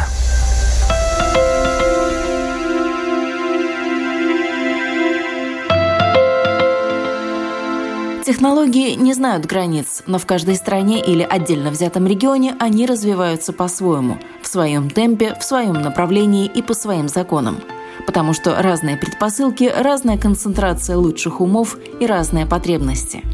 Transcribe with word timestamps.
Технологии 8.31 8.95
не 8.95 9.13
знают 9.13 9.45
границ, 9.45 10.03
но 10.07 10.17
в 10.17 10.25
каждой 10.25 10.55
стране 10.55 11.03
или 11.03 11.21
отдельно 11.21 11.69
взятом 11.69 12.07
регионе 12.07 12.55
они 12.61 12.85
развиваются 12.85 13.51
по-своему, 13.51 14.19
в 14.41 14.47
своем 14.47 14.89
темпе, 14.89 15.35
в 15.37 15.43
своем 15.43 15.73
направлении 15.73 16.45
и 16.45 16.61
по 16.61 16.73
своим 16.73 17.09
законам. 17.09 17.59
Потому 18.05 18.31
что 18.31 18.61
разные 18.61 18.95
предпосылки, 18.95 19.69
разная 19.77 20.17
концентрация 20.17 20.95
лучших 20.95 21.41
умов 21.41 21.75
и 21.99 22.05
разные 22.05 22.45
потребности– 22.45 23.21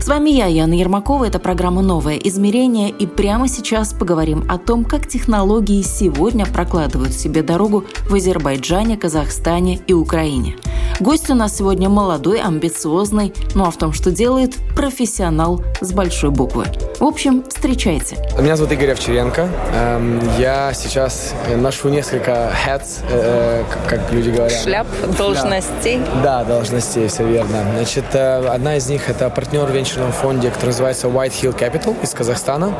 с 0.00 0.06
вами 0.06 0.30
я, 0.30 0.46
Яна 0.46 0.74
Ермакова. 0.74 1.24
Это 1.24 1.38
программа 1.38 1.82
«Новое 1.82 2.16
измерение». 2.16 2.88
И 2.88 3.06
прямо 3.06 3.48
сейчас 3.48 3.92
поговорим 3.92 4.44
о 4.48 4.56
том, 4.56 4.84
как 4.84 5.08
технологии 5.08 5.82
сегодня 5.82 6.46
прокладывают 6.46 7.12
себе 7.12 7.42
дорогу 7.42 7.84
в 8.08 8.14
Азербайджане, 8.14 8.96
Казахстане 8.96 9.80
и 9.86 9.92
Украине. 9.92 10.56
Гость 11.00 11.30
у 11.30 11.34
нас 11.34 11.56
сегодня 11.56 11.88
молодой, 11.88 12.40
амбициозный, 12.40 13.32
ну 13.54 13.64
а 13.64 13.70
в 13.70 13.76
том, 13.76 13.92
что 13.92 14.10
делает, 14.10 14.56
профессионал 14.74 15.62
с 15.80 15.92
большой 15.92 16.30
буквы. 16.30 16.64
В 16.98 17.04
общем, 17.04 17.44
встречайте. 17.48 18.16
Меня 18.40 18.56
зовут 18.56 18.72
Игорь 18.72 18.90
Овчаренко. 18.90 19.48
Эм, 19.72 20.20
я 20.36 20.72
сейчас 20.74 21.32
ношу 21.54 21.90
несколько 21.90 22.52
hats, 22.66 23.04
э, 23.08 23.62
как 23.88 24.10
люди 24.10 24.30
говорят. 24.30 24.60
Шляп, 24.64 24.86
должностей. 25.16 26.00
Да, 26.24 26.42
должностей, 26.42 27.06
все 27.06 27.24
верно. 27.24 27.64
Значит, 27.76 28.04
э, 28.14 28.48
одна 28.48 28.78
из 28.78 28.88
них– 28.88 29.08
это 29.10 29.30
партнер 29.30 29.70
венчурном 29.70 30.10
фонде, 30.10 30.50
который 30.50 30.70
называется 30.70 31.06
White 31.06 31.40
Hill 31.40 31.56
Capital 31.56 31.94
из 32.02 32.10
Казахстана. 32.10 32.74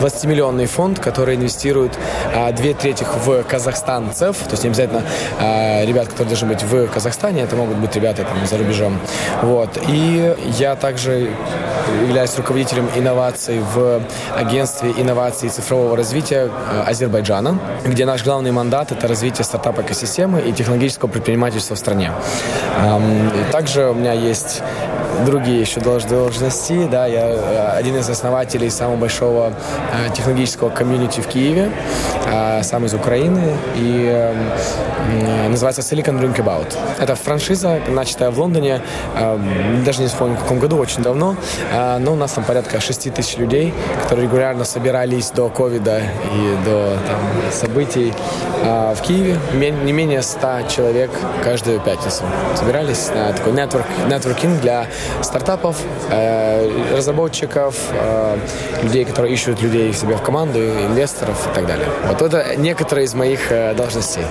20-миллионный 0.00 0.66
фонд, 0.66 0.98
который 0.98 1.36
инвестирует 1.36 1.96
а, 2.34 2.50
две 2.50 2.74
трети 2.74 3.04
в 3.24 3.44
Казахстан 3.44 4.12
ЦЕФ, 4.12 4.36
то 4.36 4.50
есть 4.52 4.64
не 4.64 4.70
обязательно 4.70 5.04
а, 5.38 5.84
ребят, 5.84 6.08
которые 6.08 6.28
должны 6.28 6.48
быть 6.48 6.62
в 6.64 6.88
Казахстане, 6.88 7.42
это 7.42 7.54
могут 7.54 7.76
быть 7.76 7.94
ребята 7.94 8.24
там, 8.24 8.44
за 8.46 8.58
рубежом. 8.58 8.98
Вот. 9.42 9.78
И 9.88 10.34
я 10.58 10.74
также 10.74 11.30
являюсь 12.02 12.36
руководителем 12.36 12.88
инноваций 12.96 13.59
в 13.74 14.02
агентстве 14.36 14.90
инноваций 14.96 15.48
и 15.48 15.50
цифрового 15.50 15.96
развития 15.96 16.50
а, 16.50 16.84
Азербайджана, 16.88 17.58
где 17.84 18.04
наш 18.04 18.24
главный 18.24 18.50
мандат– 18.50 18.92
это 18.92 19.08
развитие 19.08 19.44
стартап-экосистемы 19.44 20.40
и 20.40 20.52
технологического 20.52 21.08
предпринимательства 21.08 21.76
в 21.76 21.78
стране. 21.78 22.12
Также 23.52 23.90
у 23.90 23.94
меня 23.94 24.12
есть 24.12 24.62
другие 25.24 25.60
еще 25.60 25.80
должности. 25.80 26.88
Да, 26.90 27.06
я 27.06 27.28
э, 27.28 27.78
один 27.78 27.96
из 27.96 28.08
основателей 28.08 28.70
самого 28.70 28.96
большого 28.96 29.52
э, 29.92 30.12
технологического 30.14 30.70
комьюнити 30.70 31.20
в 31.20 31.26
Киеве, 31.26 31.70
э, 32.19 32.19
сам 32.62 32.84
из 32.84 32.94
Украины, 32.94 33.56
и 33.76 34.32
называется 35.48 35.82
Silicon 35.82 36.20
Drinkabout. 36.20 36.76
Это 36.98 37.14
франшиза, 37.14 37.80
начатая 37.88 38.30
в 38.30 38.38
Лондоне, 38.38 38.80
даже 39.84 40.02
не 40.02 40.08
вспомню, 40.08 40.36
в 40.36 40.40
каком 40.40 40.58
году, 40.58 40.78
очень 40.78 41.02
давно, 41.02 41.36
но 41.98 42.12
у 42.12 42.16
нас 42.16 42.32
там 42.32 42.44
порядка 42.44 42.80
6 42.80 43.12
тысяч 43.14 43.36
людей, 43.36 43.74
которые 44.02 44.26
регулярно 44.26 44.64
собирались 44.64 45.30
до 45.30 45.48
ковида 45.48 45.98
и 45.98 46.56
до 46.64 46.96
там, 47.06 47.18
событий 47.52 48.12
в 48.62 49.00
Киеве. 49.02 49.38
Не 49.54 49.92
менее 49.92 50.22
100 50.22 50.68
человек 50.68 51.10
каждую 51.42 51.80
пятницу 51.80 52.22
собирались 52.54 53.10
на 53.14 53.32
такой 53.32 53.52
network, 53.52 53.86
networking 54.08 54.60
для 54.60 54.86
стартапов, 55.22 55.76
разработчиков, 56.94 57.74
людей, 58.82 59.04
которые 59.04 59.32
ищут 59.34 59.62
людей 59.62 59.92
себе 59.92 60.14
в 60.16 60.22
команду, 60.22 60.58
инвесторов 60.60 61.48
и 61.50 61.54
так 61.54 61.66
далее. 61.66 61.86
Вот 62.08 62.19
это 62.26 62.56
некоторые 62.56 63.04
из 63.04 63.14
моих 63.14 63.50
э, 63.50 63.74
должностей. 63.74 64.24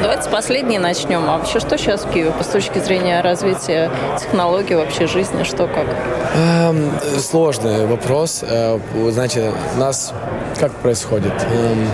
Давайте 0.00 0.22
с 0.22 0.26
последней 0.28 0.78
начнем. 0.78 1.28
А 1.28 1.38
вообще 1.38 1.60
что 1.60 1.76
сейчас 1.76 2.04
в 2.04 2.10
Киеве 2.10 2.32
с 2.40 2.46
точки 2.46 2.78
зрения 2.78 3.20
развития 3.20 3.90
технологий, 4.18 4.74
вообще 4.74 5.06
жизни, 5.06 5.42
что 5.42 5.66
как? 5.66 5.86
Эм, 6.34 6.92
сложный 7.18 7.86
вопрос. 7.86 8.42
Э, 8.42 8.78
у 8.94 9.78
нас 9.78 10.12
как 10.58 10.72
происходит? 10.72 11.32
Эм, 11.52 11.88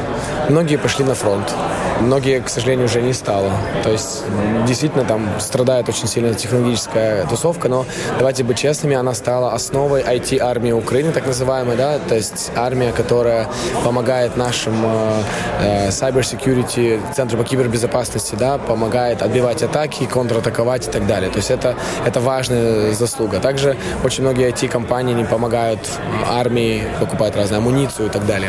многие 0.48 0.76
пошли 0.76 1.04
на 1.04 1.14
фронт 1.14 1.52
многие, 2.00 2.40
к 2.40 2.48
сожалению, 2.48 2.86
уже 2.86 3.00
не 3.02 3.12
стало. 3.12 3.50
То 3.82 3.90
есть 3.90 4.24
действительно 4.66 5.04
там 5.04 5.28
страдает 5.38 5.88
очень 5.88 6.06
сильно 6.06 6.34
технологическая 6.34 7.26
тусовка, 7.26 7.68
но 7.68 7.86
давайте 8.18 8.44
быть 8.44 8.58
честными, 8.58 8.96
она 8.96 9.14
стала 9.14 9.52
основой 9.52 10.02
IT-армии 10.02 10.72
Украины, 10.72 11.12
так 11.12 11.26
называемой, 11.26 11.76
да, 11.76 11.98
то 11.98 12.14
есть 12.14 12.50
армия, 12.56 12.92
которая 12.92 13.48
помогает 13.84 14.36
нашим 14.36 14.74
э, 14.84 15.22
э 15.60 15.88
cyber 15.88 16.20
security, 16.20 17.00
центру 17.14 17.38
по 17.38 17.44
кибербезопасности, 17.44 18.34
да, 18.34 18.58
помогает 18.58 19.22
отбивать 19.22 19.62
атаки, 19.62 20.06
контратаковать 20.06 20.88
и 20.88 20.90
так 20.90 21.06
далее. 21.06 21.30
То 21.30 21.38
есть 21.38 21.50
это, 21.50 21.74
это 22.04 22.20
важная 22.20 22.92
заслуга. 22.92 23.40
Также 23.40 23.76
очень 24.04 24.22
многие 24.22 24.50
IT-компании 24.50 25.14
не 25.14 25.24
помогают 25.24 25.80
армии, 26.28 26.82
покупают 27.00 27.36
разную 27.36 27.58
амуницию 27.58 28.08
и 28.08 28.10
так 28.10 28.26
далее. 28.26 28.47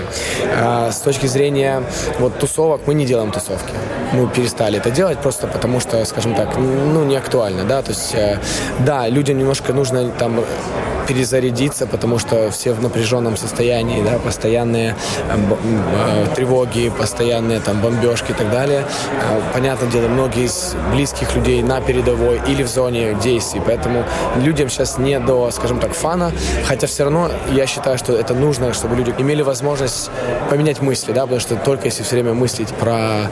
А 0.58 0.92
с 0.92 1.00
точки 1.00 1.28
зрения 1.28 1.84
вот 2.20 2.38
тусовок 2.40 2.82
мы 2.86 2.94
не 2.94 3.06
делаем 3.06 3.32
тусовки. 3.32 3.74
Мы 4.14 4.28
перестали 4.28 4.78
это 4.80 4.92
делать 4.92 5.20
просто 5.20 5.48
потому, 5.48 5.80
что, 5.80 6.04
скажем 6.06 6.34
так, 6.36 6.58
ну, 6.58 7.04
не 7.04 7.16
актуально, 7.16 7.64
да, 7.64 7.82
то 7.82 7.92
есть, 7.92 8.14
э, 8.16 8.40
да, 8.80 9.08
людям 9.08 9.38
немножко 9.38 9.74
нужно 9.74 10.10
там 10.10 10.44
перезарядиться, 11.10 11.88
потому 11.88 12.20
что 12.20 12.52
все 12.52 12.72
в 12.72 12.82
напряженном 12.84 13.36
состоянии, 13.36 14.04
да, 14.04 14.20
постоянные 14.20 14.96
э, 15.28 15.38
э, 15.96 16.36
тревоги, 16.36 16.92
постоянные 16.96 17.60
там 17.60 17.82
бомбежки 17.82 18.32
и 18.32 18.34
так 18.36 18.52
далее. 18.52 18.86
Э, 19.28 19.42
понятное 19.52 19.90
дело, 19.90 20.08
многие 20.08 20.46
из 20.46 20.76
близких 20.94 21.36
людей 21.36 21.64
на 21.64 21.82
передовой 21.82 22.40
или 22.48 22.62
в 22.62 22.68
зоне 22.68 23.18
действий, 23.24 23.60
поэтому 23.66 24.06
людям 24.38 24.70
сейчас 24.70 25.00
не 25.00 25.20
до, 25.20 25.50
скажем 25.50 25.80
так, 25.80 25.94
фана, 25.94 26.32
хотя 26.66 26.86
все 26.86 27.06
равно 27.06 27.32
я 27.52 27.66
считаю, 27.66 27.98
что 27.98 28.14
это 28.14 28.36
нужно, 28.36 28.74
чтобы 28.74 28.96
люди 28.96 29.14
имели 29.18 29.42
возможность 29.42 30.12
поменять 30.52 30.80
мысли, 30.80 31.12
да, 31.12 31.22
потому 31.22 31.40
что 31.40 31.56
только 31.56 31.86
если 31.86 32.04
все 32.04 32.16
время 32.16 32.36
мыслить 32.36 32.70
про, 32.70 33.30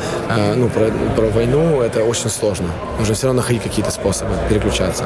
ну, 0.55 0.67
про, 0.69 0.89
про 1.15 1.27
войну, 1.27 1.81
это 1.81 2.03
очень 2.03 2.29
сложно. 2.29 2.69
Нужно 2.97 3.13
все 3.13 3.27
равно 3.27 3.41
находить 3.41 3.61
какие-то 3.61 3.91
способы 3.91 4.31
переключаться. 4.49 5.05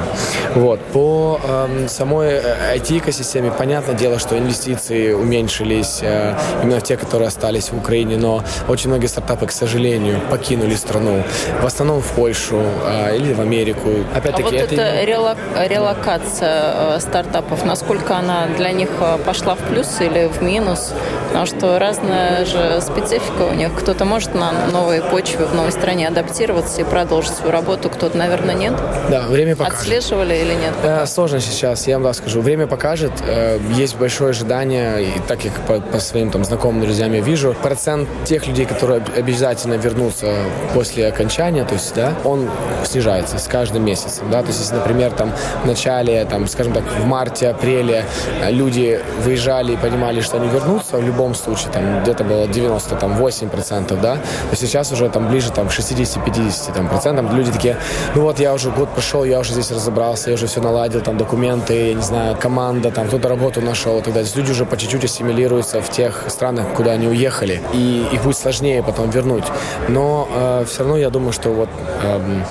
Вот. 0.55 0.79
По 0.93 1.39
э, 1.43 1.87
самой 1.89 2.41
IT-экосистеме. 2.75 3.51
Понятное 3.51 3.95
дело, 3.95 4.19
что 4.19 4.37
инвестиции 4.37 5.11
уменьшились 5.13 5.99
э, 6.01 6.35
именно 6.63 6.79
в 6.79 6.83
те, 6.83 6.97
которые 6.97 7.27
остались 7.27 7.69
в 7.69 7.77
Украине, 7.77 8.17
но 8.17 8.43
очень 8.67 8.89
многие 8.89 9.07
стартапы, 9.07 9.47
к 9.47 9.51
сожалению, 9.51 10.19
покинули 10.29 10.75
страну. 10.75 11.23
В 11.61 11.65
основном 11.65 12.01
в 12.01 12.11
Польшу 12.11 12.61
э, 12.85 13.17
или 13.17 13.33
в 13.33 13.41
Америку. 13.41 13.89
Опять-таки, 14.13 14.43
а 14.43 14.45
вот 14.45 14.53
это, 14.53 14.75
это 14.75 15.03
релок... 15.05 15.37
релокация 15.67 16.95
э, 16.95 16.99
стартапов, 16.99 17.65
насколько 17.65 18.15
она 18.17 18.47
для 18.57 18.71
них 18.71 18.89
пошла 19.25 19.55
в 19.55 19.59
плюс 19.59 19.99
или 19.99 20.27
в 20.27 20.41
минус? 20.41 20.93
Потому 21.27 21.45
что 21.45 21.79
разная 21.79 22.43
же 22.45 22.81
специфика 22.81 23.43
у 23.43 23.53
них. 23.53 23.73
Кто-то 23.73 24.03
может 24.03 24.35
на 24.35 24.51
новой 24.71 25.01
почве 25.01 25.45
в 25.45 25.55
новой 25.55 25.71
стране 25.71 26.07
адаптироваться 26.09 26.81
и 26.81 26.83
продолжить 26.83 27.33
свою 27.33 27.51
работу, 27.51 27.89
кто-то, 27.89 28.17
наверное, 28.17 28.53
нет. 28.53 28.73
Да, 29.09 29.27
время 29.27 29.55
покажет. 29.55 29.79
Отслеживали 29.79 30.35
или 30.35 30.53
нет? 30.53 30.73
Пока? 30.81 31.05
Сложно 31.05 31.39
сейчас, 31.39 31.87
я 31.87 31.99
вам 31.99 32.13
скажу. 32.13 32.41
Время 32.51 32.67
покажет. 32.67 33.13
Э, 33.25 33.57
есть 33.77 33.95
большое 33.95 34.31
ожидание, 34.31 35.03
и 35.03 35.19
так 35.25 35.39
как 35.39 35.53
по, 35.67 35.79
по 35.79 35.99
своим 36.01 36.31
там 36.31 36.43
знакомым 36.43 36.81
друзьям 36.81 37.13
я 37.13 37.21
вижу, 37.21 37.55
процент 37.61 38.09
тех 38.25 38.45
людей, 38.45 38.65
которые 38.65 39.01
обязательно 39.15 39.75
вернутся 39.75 40.35
после 40.73 41.07
окончания, 41.07 41.63
то 41.63 41.75
есть, 41.75 41.95
да, 41.95 42.13
он 42.25 42.49
снижается 42.83 43.39
с 43.39 43.47
каждым 43.47 43.85
месяцем, 43.85 44.29
да, 44.29 44.41
то 44.41 44.47
есть, 44.47 44.59
если, 44.59 44.75
например, 44.75 45.11
там 45.11 45.31
в 45.63 45.65
начале, 45.65 46.25
там, 46.25 46.45
скажем 46.45 46.73
так, 46.73 46.83
в 46.83 47.05
марте, 47.05 47.47
апреле 47.47 48.03
э, 48.41 48.51
люди 48.51 48.99
выезжали 49.23 49.71
и 49.71 49.77
понимали, 49.77 50.19
что 50.19 50.35
они 50.35 50.49
вернутся, 50.49 50.97
в 50.97 51.05
любом 51.05 51.35
случае, 51.35 51.71
там, 51.71 52.01
где-то 52.03 52.25
было 52.25 52.47
98%, 52.47 54.01
да, 54.01 54.17
то 54.49 54.55
сейчас 54.57 54.91
уже 54.91 55.07
там 55.07 55.29
ближе 55.29 55.53
там, 55.53 55.69
к 55.69 55.71
60-50 55.71 56.73
там, 56.73 56.89
процентам 56.89 57.33
люди 57.33 57.49
такие, 57.49 57.77
ну 58.13 58.23
вот 58.23 58.41
я 58.41 58.53
уже 58.53 58.71
год 58.71 58.89
прошел, 58.89 59.23
я 59.23 59.39
уже 59.39 59.53
здесь 59.53 59.71
разобрался, 59.71 60.31
я 60.31 60.33
уже 60.33 60.47
все 60.47 60.59
наладил, 60.59 60.99
там, 60.99 61.17
документы, 61.17 61.87
я 61.87 61.93
не 61.93 62.01
знаю, 62.01 62.35
команда, 62.41 62.91
там 62.91 63.07
кто-то 63.07 63.29
работу 63.29 63.61
нашел 63.61 63.99
и 63.99 64.01
так 64.01 64.13
далее. 64.13 64.31
Люди 64.35 64.51
уже 64.51 64.65
по 64.65 64.77
чуть-чуть 64.77 65.03
ассимилируются 65.03 65.81
в 65.81 65.89
тех 65.89 66.25
странах, 66.27 66.73
куда 66.75 66.91
они 66.91 67.07
уехали, 67.07 67.61
и 67.73 68.07
их 68.11 68.23
будет 68.23 68.37
сложнее 68.37 68.83
потом 68.83 69.09
вернуть. 69.09 69.45
Но 69.87 70.27
э, 70.33 70.65
все 70.67 70.79
равно 70.79 70.97
я 70.97 71.09
думаю, 71.09 71.31
что 71.33 71.49
вот 71.49 71.69
э, 72.03 72.43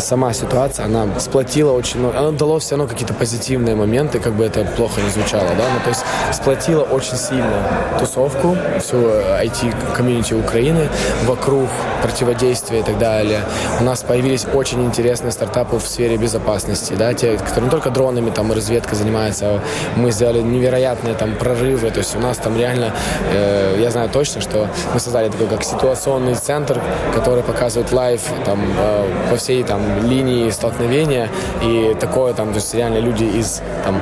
сама 0.00 0.32
ситуация, 0.32 0.86
она 0.86 1.08
сплотила 1.18 1.72
очень, 1.72 2.00
ну, 2.00 2.10
она 2.10 2.32
дало 2.32 2.58
все 2.58 2.76
равно 2.76 2.90
какие-то 2.90 3.14
позитивные 3.14 3.74
моменты, 3.74 4.18
как 4.18 4.32
бы 4.34 4.44
это 4.44 4.64
плохо 4.76 5.00
не 5.00 5.10
звучало, 5.10 5.48
да, 5.56 5.64
ну, 5.72 5.80
то 5.82 5.90
есть 5.90 6.04
сплотила 6.32 6.82
очень 6.82 7.16
сильно 7.16 7.98
тусовку, 7.98 8.56
всю 8.80 8.96
IT-community 8.96 10.34
Украины 10.34 10.88
вокруг 11.24 11.68
противодействия 12.02 12.80
и 12.80 12.82
так 12.82 12.98
далее. 12.98 13.40
У 13.80 13.84
нас 13.84 14.02
появились 14.02 14.46
очень 14.52 14.84
интересные 14.84 15.32
стартапы 15.32 15.76
в 15.76 15.86
сфере 15.86 16.16
безопасности, 16.16 16.94
да, 16.94 17.14
те, 17.14 17.36
которые 17.36 17.64
не 17.64 17.70
только 17.70 17.90
дронами 17.90 18.30
там 18.30 18.52
и 18.52 18.54
разведкой 18.54 18.96
занимаются, 18.96 19.60
мы 19.96 20.10
сделали 20.10 20.40
невероятные 20.40 21.14
там 21.14 21.34
прорывы, 21.36 21.90
то 21.90 21.98
есть 21.98 22.16
у 22.16 22.20
нас 22.20 22.38
там 22.38 22.56
реально, 22.56 22.92
э, 23.32 23.78
я 23.80 23.90
знаю 23.90 24.08
точно, 24.08 24.40
что 24.40 24.68
мы 24.92 25.00
создали 25.00 25.28
такой 25.28 25.46
как 25.46 25.64
ситуационный 25.64 26.34
центр, 26.34 26.80
который 27.14 27.42
показывает 27.42 27.92
live 27.92 28.20
там 28.44 28.60
э, 28.78 29.30
по 29.30 29.36
всей 29.36 29.62
там 29.62 29.83
линии 30.02 30.50
столкновения 30.50 31.28
и 31.62 31.96
такое 31.98 32.34
там, 32.34 32.48
то 32.48 32.56
есть 32.56 32.74
реально 32.74 32.98
люди 32.98 33.24
из 33.24 33.62
там 33.84 34.00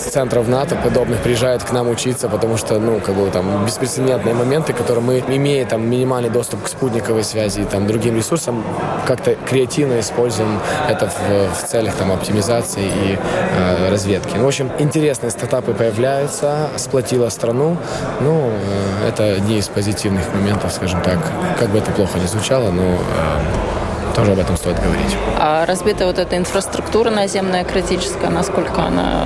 центров 0.00 0.48
НАТО 0.48 0.76
подобных 0.76 1.20
приезжают 1.20 1.62
к 1.62 1.72
нам 1.72 1.88
учиться, 1.88 2.28
потому 2.28 2.56
что, 2.56 2.78
ну, 2.78 3.00
как 3.00 3.14
бы 3.14 3.28
там 3.30 3.66
беспрецедентные 3.66 4.34
моменты, 4.34 4.72
которые 4.72 5.04
мы, 5.04 5.18
имея 5.18 5.66
там 5.66 5.88
минимальный 5.88 6.30
доступ 6.30 6.64
к 6.64 6.68
спутниковой 6.68 7.24
связи 7.24 7.60
и 7.60 7.64
там 7.64 7.86
другим 7.86 8.16
ресурсам, 8.16 8.64
как-то 9.06 9.34
креативно 9.34 10.00
используем 10.00 10.58
это 10.88 11.08
в, 11.08 11.54
в 11.54 11.68
целях 11.68 11.94
там 11.94 12.12
оптимизации 12.12 12.84
и 12.84 13.18
э, 13.18 13.90
разведки. 13.90 14.36
Ну, 14.36 14.44
в 14.44 14.48
общем, 14.48 14.70
интересные 14.78 15.30
стартапы 15.30 15.72
появляются, 15.72 16.68
сплотила 16.76 17.28
страну. 17.28 17.76
Ну, 18.20 18.50
э, 18.50 19.08
это 19.08 19.24
одни 19.34 19.58
из 19.58 19.68
позитивных 19.68 20.32
моментов, 20.34 20.72
скажем 20.72 21.02
так. 21.02 21.18
Как 21.58 21.68
бы 21.70 21.78
это 21.78 21.90
плохо 21.92 22.18
не 22.18 22.26
звучало, 22.26 22.70
но 22.70 22.82
э, 22.82 23.79
тоже 24.14 24.32
об 24.32 24.38
этом 24.38 24.56
стоит 24.56 24.80
говорить. 24.80 25.16
А 25.38 25.66
разбитая 25.66 26.06
вот 26.06 26.18
эта 26.18 26.36
инфраструктура 26.36 27.10
наземная 27.10 27.64
критическая, 27.64 28.30
насколько 28.30 28.82
она 28.82 29.24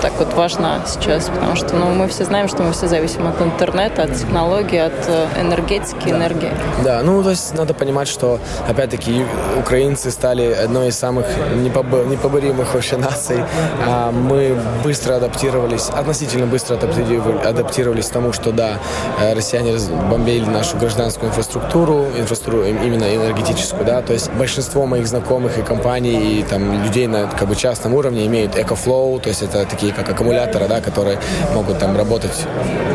так 0.00 0.12
вот 0.18 0.32
важна 0.34 0.80
сейчас, 0.86 1.28
потому 1.28 1.56
что 1.56 1.76
ну, 1.76 1.86
мы 1.90 2.08
все 2.08 2.24
знаем, 2.24 2.48
что 2.48 2.62
мы 2.62 2.72
все 2.72 2.88
зависим 2.88 3.26
от 3.26 3.40
интернета, 3.40 4.04
от 4.04 4.14
технологий, 4.14 4.78
от 4.78 4.92
э, 5.08 5.26
энергетики, 5.40 6.08
энергии. 6.08 6.50
Да, 6.84 7.02
ну 7.02 7.22
то 7.22 7.30
есть 7.30 7.54
надо 7.54 7.74
понимать, 7.74 8.08
что 8.08 8.38
опять-таки 8.68 9.24
украинцы 9.58 10.10
стали 10.10 10.52
одной 10.52 10.88
из 10.88 10.98
самых 10.98 11.26
непоборимых 11.56 12.74
вообще 12.74 12.96
наций. 12.96 13.44
А 13.86 14.10
мы 14.10 14.56
быстро 14.84 15.16
адаптировались, 15.16 15.88
относительно 15.88 16.46
быстро 16.46 16.76
адаптировались 16.76 18.08
к 18.08 18.12
тому, 18.12 18.32
что 18.32 18.52
да, 18.52 18.78
э, 19.20 19.34
россияне 19.34 19.76
бомбили 20.10 20.44
нашу 20.44 20.76
гражданскую 20.76 21.30
инфраструктуру, 21.30 22.06
инфраструктуру 22.16 22.64
именно 22.64 23.14
энергетическую, 23.14 23.84
да, 23.84 24.02
то 24.02 24.12
есть 24.12 24.30
большинство 24.32 24.86
моих 24.86 25.06
знакомых 25.06 25.58
и 25.58 25.62
компаний, 25.62 26.40
и 26.40 26.42
там 26.42 26.84
людей 26.84 27.06
на 27.06 27.26
как 27.26 27.48
бы 27.48 27.56
частном 27.56 27.94
уровне 27.94 28.26
имеют 28.26 28.56
EcoFlow, 28.56 29.20
то 29.20 29.28
есть 29.28 29.42
это 29.42 29.64
такие 29.64 29.87
такие 29.88 29.94
как 29.94 30.14
аккумуляторы, 30.14 30.68
да, 30.68 30.80
которые 30.80 31.18
могут 31.54 31.78
там 31.78 31.96
работать, 31.96 32.46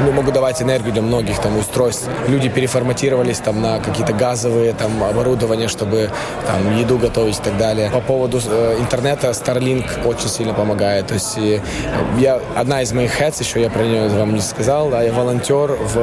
ну, 0.06 0.12
могут 0.12 0.34
давать 0.34 0.62
энергию 0.62 0.94
для 0.94 1.02
многих 1.02 1.40
там 1.40 1.58
устройств. 1.58 2.08
Люди 2.28 2.50
переформатировались 2.50 3.40
там 3.40 3.62
на 3.62 3.80
какие-то 3.80 4.14
газовые 4.14 4.74
там 4.74 5.04
оборудования, 5.04 5.68
чтобы 5.68 6.10
там 6.48 6.78
еду 6.78 6.98
готовить 6.98 7.40
и 7.40 7.44
так 7.44 7.58
далее. 7.58 7.90
По 7.90 8.02
поводу 8.02 8.40
э, 8.46 8.78
интернета 8.80 9.30
Starlink 9.30 10.06
очень 10.06 10.30
сильно 10.30 10.54
помогает. 10.54 11.08
То 11.08 11.14
есть 11.16 11.38
э, 11.38 11.62
я 12.20 12.40
одна 12.56 12.82
из 12.82 12.92
моих 12.94 13.20
heads, 13.20 13.42
еще 13.42 13.62
я 13.62 13.70
про 13.70 13.84
нее 13.84 14.10
вам 14.10 14.34
не 14.34 14.42
сказал, 14.42 14.90
да, 14.90 15.02
я 15.04 15.12
волонтер 15.14 15.78
в 15.94 15.98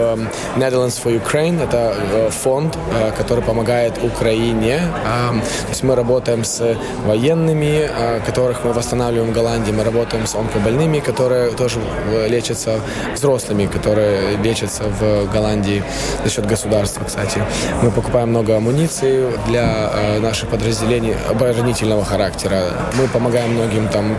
Netherlands 0.57 1.01
for 1.03 1.13
Ukraine. 1.13 1.63
Это 1.63 1.95
э, 2.13 2.31
фонд, 2.31 2.77
э, 2.77 3.13
который 3.17 3.45
помогает 3.45 3.93
Украине. 4.03 4.81
Э, 5.05 5.31
то 5.31 5.69
есть 5.69 5.83
мы 5.83 5.95
работаем 5.95 6.45
с 6.45 6.77
военными, 7.07 7.89
э, 7.89 8.21
которых 8.27 8.65
мы 8.65 8.73
восстанавливаем 8.73 9.31
в 9.31 9.35
Голландии. 9.35 9.73
Мы 9.73 9.85
работаем 9.85 10.27
с 10.27 10.35
онкобольными 10.35 10.80
больными, 10.81 11.01
которые 11.01 11.51
тоже 11.51 11.79
э, 12.11 12.29
лечатся, 12.29 12.81
взрослыми, 13.15 13.67
которые 13.67 14.37
лечатся 14.39 14.85
в 14.85 15.31
Голландии 15.31 15.83
за 16.25 16.31
счет 16.31 16.47
государства, 16.47 17.05
кстати. 17.05 17.43
Мы 17.83 17.91
покупаем 17.91 18.31
много 18.31 18.57
амуниции 18.57 19.27
для 19.47 19.91
э, 19.93 20.21
наших 20.21 20.49
подразделений 20.49 21.15
оборонительного 21.29 22.05
характера. 22.05 22.63
Мы 22.99 23.09
помогаем 23.09 23.51
многим 23.55 23.89
там 23.89 24.17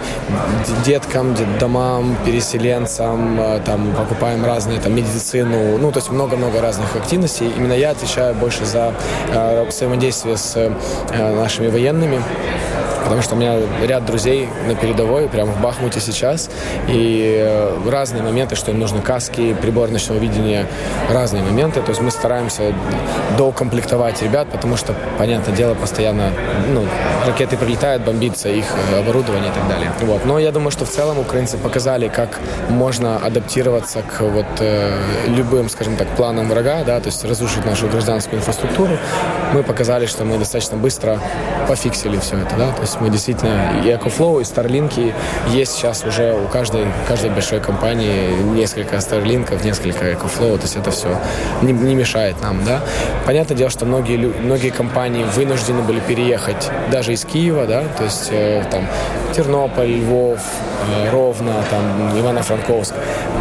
деткам, 0.85 1.33
детдомам, 1.33 2.15
переселенцам, 2.25 3.39
э, 3.39 3.59
там 3.65 3.95
покупаем 3.95 4.45
разные 4.45 4.79
там 4.79 4.95
медицину, 4.95 5.79
ну 5.79 5.91
то 5.91 5.97
есть 5.97 6.11
много-много 6.11 6.61
разных 6.61 6.95
активностей. 6.95 7.51
Именно 7.57 7.73
я 7.73 7.91
отвечаю 7.91 8.35
больше 8.35 8.65
за 8.65 8.93
взаимодействие 9.67 10.37
с 10.37 10.71
нашими 11.11 11.69
военными 11.69 12.21
потому 13.03 13.21
что 13.21 13.35
у 13.35 13.37
меня 13.37 13.57
ряд 13.85 14.05
друзей 14.05 14.49
на 14.67 14.75
передовой, 14.75 15.27
прямо 15.27 15.51
в 15.51 15.61
Бахмуте 15.61 15.99
сейчас, 15.99 16.49
и 16.87 17.37
э, 17.39 17.89
разные 17.89 18.23
моменты, 18.23 18.55
что 18.55 18.71
им 18.71 18.79
нужны 18.79 19.01
каски, 19.01 19.53
прибор 19.53 19.89
ночного 19.89 20.19
видения, 20.19 20.65
разные 21.09 21.43
моменты, 21.43 21.81
то 21.81 21.89
есть 21.89 22.01
мы 22.01 22.11
стараемся 22.11 22.73
доукомплектовать 23.37 24.21
ребят, 24.21 24.47
потому 24.51 24.77
что, 24.77 24.93
понятное 25.17 25.55
дело, 25.55 25.73
постоянно 25.73 26.31
ну, 26.73 26.85
ракеты 27.25 27.57
прилетают, 27.57 28.03
бомбится 28.03 28.49
их 28.49 28.65
э, 28.91 28.99
оборудование 28.99 29.51
и 29.51 29.53
так 29.53 29.67
далее. 29.67 29.91
Вот. 30.01 30.25
Но 30.25 30.39
я 30.39 30.51
думаю, 30.51 30.71
что 30.71 30.85
в 30.85 30.89
целом 30.89 31.19
украинцы 31.19 31.57
показали, 31.57 32.07
как 32.07 32.39
можно 32.69 33.17
адаптироваться 33.17 34.01
к 34.01 34.21
вот 34.21 34.45
э, 34.59 34.97
любым, 35.27 35.69
скажем 35.69 35.95
так, 35.95 36.07
планам 36.15 36.49
врага, 36.49 36.83
да, 36.83 36.99
то 36.99 37.07
есть 37.07 37.23
разрушить 37.23 37.65
нашу 37.65 37.87
гражданскую 37.87 38.39
инфраструктуру. 38.39 38.97
Мы 39.53 39.63
показали, 39.63 40.05
что 40.05 40.23
мы 40.23 40.37
достаточно 40.37 40.77
быстро 40.77 41.19
пофиксили 41.67 42.17
все 42.17 42.37
это, 42.37 42.55
да, 42.55 42.71
то 42.71 42.81
есть 42.81 42.90
мы 42.99 43.09
действительно 43.09 43.81
и 43.83 43.87
EcoFlow, 43.87 44.41
и 44.41 44.43
Starlink 44.43 45.13
есть 45.49 45.73
сейчас 45.73 46.03
уже 46.03 46.33
у 46.33 46.47
каждой, 46.47 46.85
каждой 47.07 47.29
большой 47.29 47.59
компании 47.59 48.29
несколько 48.55 48.97
Starlink, 48.97 49.63
несколько 49.63 50.11
EcoFlow, 50.11 50.57
то 50.57 50.63
есть 50.63 50.75
это 50.75 50.91
все 50.91 51.17
не, 51.61 51.71
не 51.73 51.95
мешает 51.95 52.41
нам, 52.41 52.63
да. 52.65 52.81
Понятное 53.25 53.57
дело, 53.57 53.69
что 53.69 53.85
многие, 53.85 54.17
многие 54.17 54.69
компании 54.69 55.23
вынуждены 55.23 55.81
были 55.81 55.99
переехать 55.99 56.69
даже 56.91 57.13
из 57.13 57.23
Киева, 57.25 57.65
да, 57.65 57.83
то 57.97 58.03
есть 58.03 58.29
э, 58.31 58.63
там 58.69 58.87
Тернополь, 59.33 59.87
Львов, 59.87 60.39
э, 60.39 61.09
Ровно, 61.11 61.53
там 61.69 62.17
Ивано-Франковск. 62.17 62.93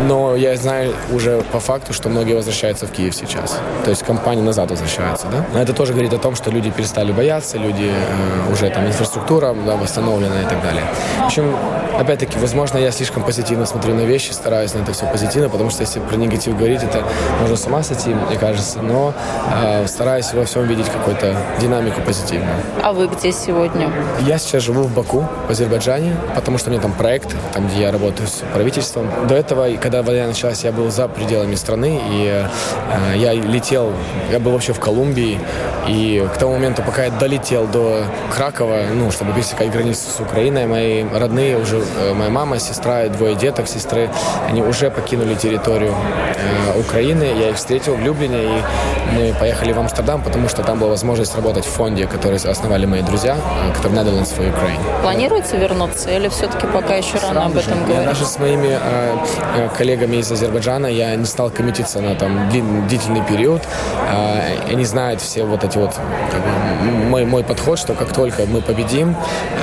Но 0.06 0.36
я 0.36 0.56
знаю 0.56 0.94
уже 1.12 1.42
по 1.52 1.60
факту, 1.60 1.92
что 1.92 2.08
многие 2.08 2.34
возвращаются 2.34 2.86
в 2.86 2.92
Киев 2.92 3.14
сейчас. 3.14 3.58
То 3.84 3.90
есть 3.90 4.02
компании 4.02 4.42
назад 4.42 4.70
возвращаются, 4.70 5.26
да. 5.28 5.60
Это 5.60 5.72
тоже 5.72 5.92
говорит 5.92 6.12
о 6.12 6.18
том, 6.18 6.34
что 6.36 6.50
люди 6.50 6.70
перестали 6.70 7.12
бояться, 7.12 7.58
люди 7.58 7.90
э, 7.90 8.52
уже 8.52 8.70
там 8.70 8.86
инфраструктура 8.86 9.39
да, 9.40 9.76
восстановлена 9.76 10.42
и 10.42 10.44
так 10.44 10.62
далее. 10.62 10.84
В 11.22 11.26
общем, 11.26 11.54
опять-таки, 11.98 12.38
возможно, 12.38 12.78
я 12.78 12.90
слишком 12.90 13.22
позитивно 13.22 13.66
смотрю 13.66 13.94
на 13.94 14.02
вещи, 14.02 14.32
стараюсь 14.32 14.74
на 14.74 14.80
это 14.80 14.92
все 14.92 15.06
позитивно, 15.06 15.48
потому 15.48 15.70
что 15.70 15.82
если 15.82 16.00
про 16.00 16.16
негатив 16.16 16.56
говорить, 16.56 16.82
это 16.82 17.04
можно 17.40 17.56
с 17.56 17.66
ума 17.66 17.82
сойти, 17.82 18.10
мне 18.10 18.36
кажется. 18.36 18.80
Но 18.80 19.12
э, 19.52 19.86
стараюсь 19.86 20.32
во 20.32 20.44
всем 20.44 20.66
видеть 20.66 20.88
какую-то 20.88 21.36
динамику 21.60 22.00
позитивную. 22.00 22.56
А 22.82 22.92
вы 22.92 23.06
где 23.06 23.32
сегодня? 23.32 23.90
Я 24.20 24.38
сейчас 24.38 24.62
живу 24.62 24.82
в 24.82 24.94
Баку, 24.94 25.26
в 25.46 25.50
Азербайджане, 25.50 26.16
потому 26.34 26.58
что 26.58 26.70
у 26.70 26.72
меня 26.72 26.82
там 26.82 26.92
проект, 26.92 27.34
там, 27.52 27.68
где 27.68 27.82
я 27.82 27.92
работаю 27.92 28.28
с 28.28 28.42
правительством. 28.52 29.08
До 29.28 29.34
этого, 29.34 29.68
когда 29.76 30.02
война 30.02 30.26
началась, 30.26 30.64
я 30.64 30.72
был 30.72 30.90
за 30.90 31.08
пределами 31.08 31.54
страны, 31.54 32.00
и 32.10 32.46
э, 33.12 33.16
я 33.16 33.34
летел, 33.34 33.92
я 34.30 34.38
был 34.38 34.52
вообще 34.52 34.72
в 34.72 34.80
Колумбии, 34.80 35.38
и 35.90 36.24
к 36.32 36.38
тому 36.38 36.52
моменту, 36.52 36.82
пока 36.82 37.06
я 37.06 37.10
долетел 37.10 37.66
до 37.66 38.04
Кракова, 38.34 38.82
ну, 38.94 39.10
чтобы 39.10 39.32
пересекать 39.32 39.72
границу 39.72 40.08
с 40.08 40.20
Украиной, 40.20 40.66
мои 40.66 41.04
родные 41.04 41.58
уже, 41.58 41.82
э, 41.98 42.14
моя 42.14 42.30
мама, 42.30 42.60
сестра 42.60 43.04
и 43.04 43.08
двое 43.08 43.34
деток 43.34 43.66
сестры, 43.66 44.08
они 44.48 44.62
уже 44.62 44.90
покинули 44.90 45.34
территорию 45.34 45.92
э, 45.92 46.78
Украины. 46.78 47.24
Я 47.24 47.50
их 47.50 47.56
встретил 47.56 47.96
в 47.96 48.00
Люблине, 48.00 48.44
и 48.44 48.62
мы 49.16 49.34
поехали 49.38 49.72
в 49.72 49.78
Амстердам, 49.80 50.22
потому 50.22 50.48
что 50.48 50.62
там 50.62 50.78
была 50.78 50.90
возможность 50.90 51.34
работать 51.34 51.64
в 51.64 51.70
фонде, 51.70 52.06
который 52.06 52.36
основали 52.36 52.86
мои 52.86 53.02
друзья, 53.02 53.36
э, 53.36 53.74
который 53.74 53.94
Netherlands 53.94 54.32
for 54.36 54.46
Ukraine. 54.46 55.02
Планируется 55.02 55.56
вернуться 55.56 56.10
или 56.10 56.28
все-таки 56.28 56.66
пока 56.68 56.94
еще 56.94 57.18
рано 57.18 57.46
об 57.46 57.56
этом 57.56 57.84
говорить? 57.84 58.06
Даже 58.06 58.24
с 58.24 58.38
моими 58.38 58.78
э, 58.80 59.16
э, 59.56 59.68
коллегами 59.76 60.18
из 60.18 60.30
Азербайджана 60.30 60.86
я 60.86 61.16
не 61.16 61.24
стал 61.24 61.50
коммититься 61.50 62.00
на 62.00 62.14
там 62.14 62.48
длительный 62.48 63.24
период. 63.24 63.62
Э, 64.08 64.70
они 64.70 64.84
знают 64.84 65.20
все 65.20 65.44
вот 65.44 65.64
эти 65.64 65.79
вот 65.80 65.94
как 66.30 66.40
бы, 66.40 66.90
мой, 67.08 67.24
мой 67.24 67.44
подход, 67.44 67.78
что 67.78 67.94
как 67.94 68.12
только 68.12 68.46
мы 68.46 68.60
победим, 68.60 69.16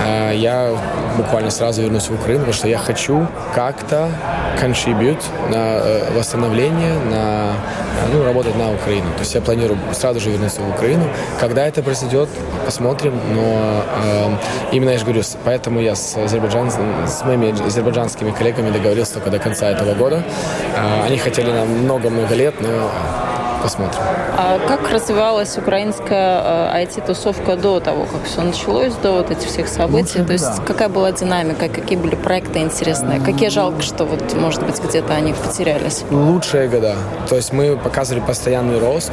э, 0.05 0.33
я 0.35 0.71
буквально 1.17 1.51
сразу 1.51 1.81
вернусь 1.81 2.09
в 2.09 2.13
Украину, 2.13 2.39
потому 2.39 2.53
что 2.53 2.67
я 2.67 2.77
хочу 2.77 3.27
как-то 3.53 4.09
contribute 4.61 5.23
на 5.49 5.79
э, 5.79 6.11
восстановление, 6.17 6.93
на 7.11 7.53
ну, 8.13 8.23
работать 8.23 8.55
на 8.55 8.71
Украину. 8.71 9.07
То 9.13 9.19
есть 9.19 9.35
я 9.35 9.41
планирую 9.41 9.79
сразу 9.93 10.19
же 10.19 10.29
вернуться 10.29 10.61
в 10.61 10.69
Украину. 10.69 11.03
Когда 11.39 11.67
это 11.67 11.81
произойдет, 11.81 12.29
посмотрим. 12.65 13.19
Но 13.33 13.83
э, 14.03 14.37
именно 14.71 14.91
я 14.91 14.97
же 14.97 15.05
говорю, 15.05 15.23
поэтому 15.43 15.79
я 15.79 15.95
с, 15.95 16.15
азербайджан, 16.17 16.71
с 16.71 17.23
моими 17.23 17.65
азербайджанскими 17.65 18.31
коллегами 18.31 18.71
договорился 18.71 19.13
только 19.13 19.29
до 19.29 19.39
конца 19.39 19.69
этого 19.69 19.93
года. 19.95 20.23
Э, 20.75 21.05
они 21.05 21.17
хотели 21.17 21.51
на 21.51 21.65
много-много 21.65 22.33
лет, 22.35 22.55
но 22.61 22.91
посмотрим. 23.61 24.01
А 24.37 24.59
как 24.67 24.89
развивалась 24.91 25.57
украинская 25.57 26.71
IT-тусовка 26.83 27.55
до 27.55 27.79
того, 27.79 28.05
как 28.05 28.23
все 28.25 28.41
началось, 28.41 28.93
до 28.95 29.11
вот 29.13 29.31
этих 29.31 29.47
всех 29.47 29.67
событий? 29.67 30.19
Лучше, 30.19 30.25
То 30.25 30.33
есть 30.33 30.57
да. 30.57 30.63
какая 30.65 30.89
была 30.89 31.11
динамика, 31.11 31.69
какие 31.69 31.97
были 31.97 32.15
проекты 32.15 32.59
интересные? 32.59 33.19
Какие 33.19 33.49
жалко, 33.49 33.81
что 33.81 34.05
вот, 34.05 34.33
может 34.35 34.63
быть, 34.63 34.81
где-то 34.83 35.13
они 35.13 35.33
потерялись? 35.33 36.03
Лучшие 36.11 36.67
года. 36.67 36.95
То 37.29 37.35
есть 37.35 37.53
мы 37.53 37.77
показывали 37.77 38.23
постоянный 38.23 38.79
рост 38.79 39.11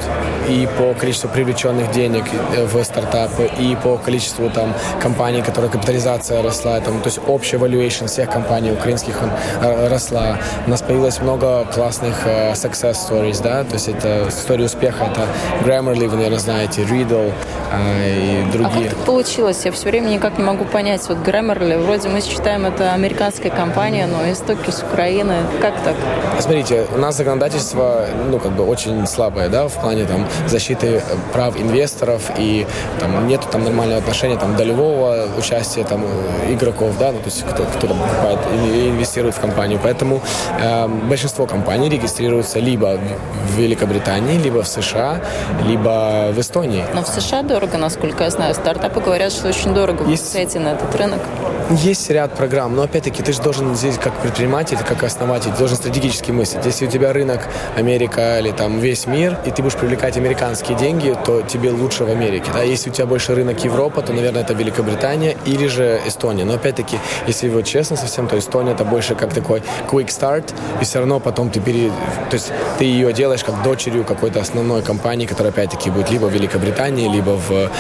и 0.49 0.69
по 0.79 0.95
количеству 0.95 1.29
привлеченных 1.29 1.91
денег 1.93 2.25
в 2.73 2.85
стартапы, 2.85 3.51
и 3.59 3.77
по 3.77 3.97
количеству 3.97 4.51
там 4.51 4.75
компаний, 5.01 5.43
которые 5.43 5.71
капитализация 5.71 6.43
росла, 6.43 6.81
там, 6.81 7.01
то 7.01 7.09
есть 7.09 7.21
общий 7.27 7.57
valuation 7.57 8.07
всех 8.07 8.31
компаний 8.31 8.73
украинских 8.73 9.23
он 9.23 9.31
э, 9.63 9.89
росла. 9.89 10.39
У 10.67 10.71
нас 10.71 10.83
появилось 10.83 11.21
много 11.21 11.65
классных 11.75 12.27
э, 12.27 12.53
success 12.53 12.97
stories, 13.09 13.43
да, 13.43 13.65
то 13.65 13.75
есть 13.75 13.89
это 13.89 14.31
история 14.39 14.65
успеха, 14.65 15.05
это 15.05 15.27
Grammarly, 15.65 16.09
вы, 16.09 16.17
наверное, 16.17 16.39
знаете, 16.39 16.83
Riddle 16.83 17.33
э, 17.73 18.43
и 18.43 18.53
другие. 18.53 18.89
А 18.89 18.91
как 18.91 18.99
получилось? 19.05 19.65
Я 19.65 19.73
все 19.73 19.89
время 19.89 20.09
никак 20.09 20.39
не 20.39 20.45
могу 20.45 20.65
понять. 20.65 21.03
Вот 21.09 21.19
Grammarly, 21.19 21.83
вроде 21.85 22.09
мы 22.09 22.21
считаем, 22.21 22.67
это 22.67 22.93
американская 22.93 23.51
компания, 23.51 24.07
но 24.07 24.31
истоки 24.31 24.71
с 24.71 24.83
Украины. 24.83 25.35
Как 25.61 25.75
так? 25.83 25.95
Смотрите, 26.39 26.87
у 26.95 26.99
нас 26.99 27.17
законодательство, 27.17 28.07
ну, 28.31 28.39
как 28.39 28.53
бы 28.53 28.65
очень 28.65 29.07
слабое, 29.07 29.49
да, 29.49 29.69
в 29.69 29.75
плане 29.81 30.05
там 30.05 30.27
защиты 30.47 31.03
прав 31.33 31.57
инвесторов 31.61 32.31
и 32.39 32.67
там 33.01 33.27
нету 33.27 33.47
там 33.51 33.65
нормального 33.65 34.01
отношения 34.01 34.37
там 34.37 34.57
долевого 34.57 35.27
участия 35.39 35.85
там 35.85 36.05
игроков, 36.49 36.93
да, 36.99 37.13
ну, 37.13 37.19
то 37.19 37.27
есть 37.27 37.45
кто, 37.45 37.65
кто 37.65 37.87
там 37.87 37.99
покупает 37.99 38.39
и 38.53 38.91
инвестирует 38.91 39.35
в 39.35 39.41
компанию. 39.41 39.79
Поэтому 39.83 40.21
э, 40.61 40.89
большинство 41.09 41.47
компаний 41.47 41.89
регистрируются 41.89 42.59
либо 42.59 42.99
в 43.49 43.59
Великобритании, 43.59 44.24
либо 44.33 44.63
в 44.63 44.69
США, 44.69 45.21
либо 45.67 46.31
в 46.33 46.39
Эстонии. 46.39 46.85
Но 46.95 47.03
в 47.03 47.09
США 47.09 47.43
дорого, 47.43 47.79
насколько 47.79 48.25
я 48.25 48.31
знаю. 48.31 48.55
Стартапы 48.55 49.01
говорят, 49.01 49.33
что 49.33 49.49
очень 49.49 49.75
дорого 49.75 50.05
Есть... 50.05 50.33
зайти 50.33 50.59
на 50.59 50.69
этот 50.73 50.95
рынок. 50.97 51.21
Есть 51.71 52.11
ряд 52.11 52.35
программ, 52.35 52.77
но 52.77 52.83
опять-таки 52.83 53.23
ты 53.23 53.33
же 53.33 53.41
должен 53.41 53.75
здесь 53.75 53.97
как 53.97 54.13
предприниматель, 54.21 54.77
как 54.87 55.03
основатель, 55.03 55.51
должен 55.59 55.77
стратегически 55.77 56.31
мыслить. 56.31 56.65
Если 56.67 56.87
у 56.87 56.91
тебя 56.91 57.13
рынок 57.13 57.41
Америка 57.75 58.39
или 58.39 58.51
там 58.51 58.81
весь 58.81 59.07
мир, 59.07 59.39
и 59.47 59.51
ты 59.51 59.63
будешь 59.63 59.77
привлекать 59.77 60.19
американские 60.19 60.77
деньги, 60.77 61.17
то 61.25 61.41
тебе 61.41 61.71
лучше 61.71 62.05
в 62.05 62.11
Америке. 62.11 62.51
Да? 62.53 62.63
Если 62.63 62.91
у 62.91 62.93
тебя 62.93 63.07
больше 63.07 63.35
рынок 63.35 63.65
Европа, 63.65 64.03
то, 64.03 64.13
наверное, 64.13 64.43
это 64.43 64.53
Великобритания 64.53 65.37
или 65.47 65.67
же 65.67 66.01
Эстония. 66.07 66.45
Но 66.45 66.55
опять-таки, 66.55 66.99
если 67.27 67.49
вот 67.49 67.65
честно 67.65 67.97
совсем, 67.97 68.29
то 68.29 68.39
Эстония 68.39 68.73
это 68.73 68.85
больше 68.85 69.15
как 69.15 69.33
такой 69.33 69.63
quick 69.91 70.09
start, 70.09 70.53
и 70.83 70.85
все 70.85 70.99
равно 70.99 71.19
потом 71.19 71.49
ты 71.49 71.61
пере... 71.61 71.91
То 72.29 72.35
есть 72.35 72.53
ты 72.79 72.85
ее 72.85 73.13
делаешь 73.15 73.43
как 73.43 73.63
дочерью 73.63 74.05
какой-то 74.15 74.41
основной 74.41 74.83
компании, 74.83 75.27
которая 75.27 75.53
опять-таки 75.53 75.91
будет 75.91 76.11
либо 76.11 76.27
в 76.27 76.33
Великобритании, 76.33 77.09
либо 77.09 77.31
в, 77.31 77.71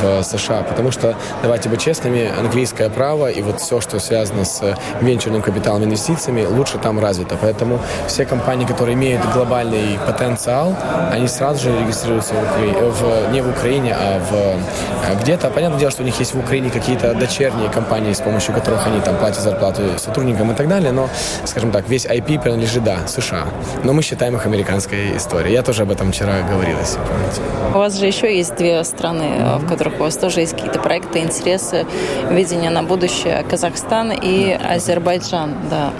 в 0.00 0.22
США. 0.22 0.62
Потому 0.62 0.90
что, 0.90 1.16
давайте 1.42 1.68
быть 1.68 1.80
честными, 1.80 2.30
английское 2.38 2.88
право 2.90 3.30
и 3.30 3.42
вот 3.42 3.60
все, 3.60 3.80
что 3.80 4.00
связано 4.00 4.44
с 4.44 4.76
венчурным 5.00 5.42
капиталом, 5.42 5.84
инвестициями, 5.84 6.44
лучше 6.46 6.78
там 6.78 7.00
развито. 7.00 7.36
Поэтому 7.40 7.80
все 8.06 8.24
компании, 8.24 8.66
которые 8.66 8.94
имеют 8.94 9.22
глобальный 9.32 9.98
потенциал, 10.06 10.74
они 11.10 11.28
сразу 11.28 11.64
же 11.64 11.78
регистрируются 11.78 12.34
в, 12.34 12.42
Укра... 12.42 12.90
в... 12.90 13.32
не 13.32 13.40
в 13.42 13.48
Украине, 13.48 13.96
а 13.98 14.18
в 14.18 14.32
э, 15.10 15.22
где-то. 15.22 15.50
Понятное 15.50 15.78
дело, 15.78 15.90
что 15.90 16.02
у 16.02 16.06
них 16.06 16.18
есть 16.18 16.34
в 16.34 16.38
Украине 16.38 16.70
какие-то 16.70 17.14
дочерние 17.14 17.68
компании, 17.68 18.12
с 18.12 18.20
помощью 18.20 18.54
которых 18.54 18.86
они 18.86 19.00
там 19.00 19.16
платят 19.16 19.42
зарплату 19.42 19.82
сотрудникам 19.98 20.52
и 20.52 20.54
так 20.54 20.68
далее, 20.68 20.92
но, 20.92 21.08
скажем 21.44 21.70
так, 21.70 21.88
весь 21.88 22.06
IP 22.06 22.40
принадлежит, 22.42 22.84
да, 22.84 23.06
США. 23.06 23.46
Но 23.82 23.92
мы 23.92 24.02
считаем 24.02 24.36
их 24.36 24.46
американской 24.46 25.16
историей. 25.16 25.54
Я 25.54 25.62
тоже 25.62 25.73
об 25.82 25.90
этом 25.90 26.12
вчера 26.12 26.42
говорил, 26.42 26.78
если 26.78 26.98
помните. 26.98 27.40
У 27.74 27.78
вас 27.78 27.98
же 27.98 28.06
еще 28.06 28.34
есть 28.36 28.56
две 28.56 28.82
страны, 28.84 29.22
mm-hmm. 29.22 29.58
в 29.58 29.68
которых 29.68 30.00
у 30.00 30.04
вас 30.04 30.16
тоже 30.16 30.40
есть 30.40 30.54
какие-то 30.54 30.78
проекты, 30.80 31.18
интересы, 31.18 31.86
видение 32.30 32.70
на 32.70 32.82
будущее. 32.82 33.44
Казахстан 33.48 34.12
и 34.12 34.52
Азербайджан, 34.52 35.54
да. 35.70 35.92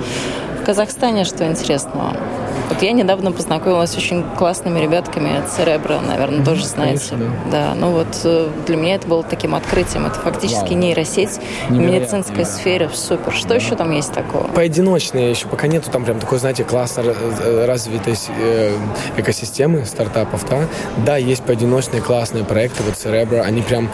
В 0.60 0.64
Казахстане 0.64 1.24
что 1.24 1.46
интересного? 1.46 2.16
Вот 2.68 2.82
я 2.82 2.92
недавно 2.92 3.32
познакомилась 3.32 3.90
с 3.90 3.96
очень 3.96 4.24
классными 4.36 4.78
ребятками 4.80 5.38
от 5.38 5.50
Церебра, 5.50 6.00
наверное, 6.00 6.40
mm-hmm, 6.40 6.44
тоже 6.44 6.66
знаете. 6.66 7.10
Конечно, 7.10 7.34
да. 7.46 7.50
да. 7.68 7.74
Ну 7.74 7.90
вот 7.90 8.20
э, 8.24 8.48
для 8.66 8.76
меня 8.76 8.94
это 8.96 9.06
было 9.06 9.22
таким 9.22 9.54
открытием. 9.54 10.06
Это 10.06 10.18
фактически 10.18 10.70
Вау. 10.70 10.78
нейросеть 10.78 11.40
в 11.68 11.72
медицинской 11.72 12.44
да. 12.44 12.44
сфере. 12.44 12.90
Супер. 12.92 13.32
Что 13.32 13.48
да. 13.48 13.54
еще 13.56 13.76
там 13.76 13.90
есть 13.90 14.12
такого? 14.12 14.44
Поодиночные 14.48 15.30
еще 15.30 15.46
пока 15.46 15.66
нету 15.66 15.90
там 15.90 16.04
прям 16.04 16.18
такой, 16.18 16.38
знаете, 16.38 16.64
классно 16.64 17.02
э, 17.06 17.64
развитой 17.66 18.14
э, 18.38 18.76
экосистемы 19.16 19.84
стартапов, 19.84 20.48
да. 20.48 20.66
Да, 21.04 21.16
есть 21.16 21.42
поодиночные 21.42 22.02
классные 22.02 22.44
проекты, 22.44 22.82
вот 22.82 22.94
Cerebro, 22.94 23.40
они 23.40 23.62
прям 23.62 23.90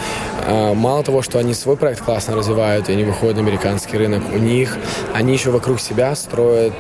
мало 0.75 1.03
того, 1.03 1.23
что 1.23 1.39
они 1.39 1.55
свой 1.55 1.77
проект 1.77 2.03
классно 2.03 2.35
развивают, 2.35 2.89
и 2.89 2.93
они 2.93 3.05
выходят 3.05 3.37
на 3.37 3.43
американский 3.43 3.97
рынок, 3.97 4.23
у 4.33 4.39
них 4.39 4.79
они 5.15 5.33
еще 5.33 5.51
вокруг 5.51 5.81
себя 5.81 6.15
строят 6.15 6.75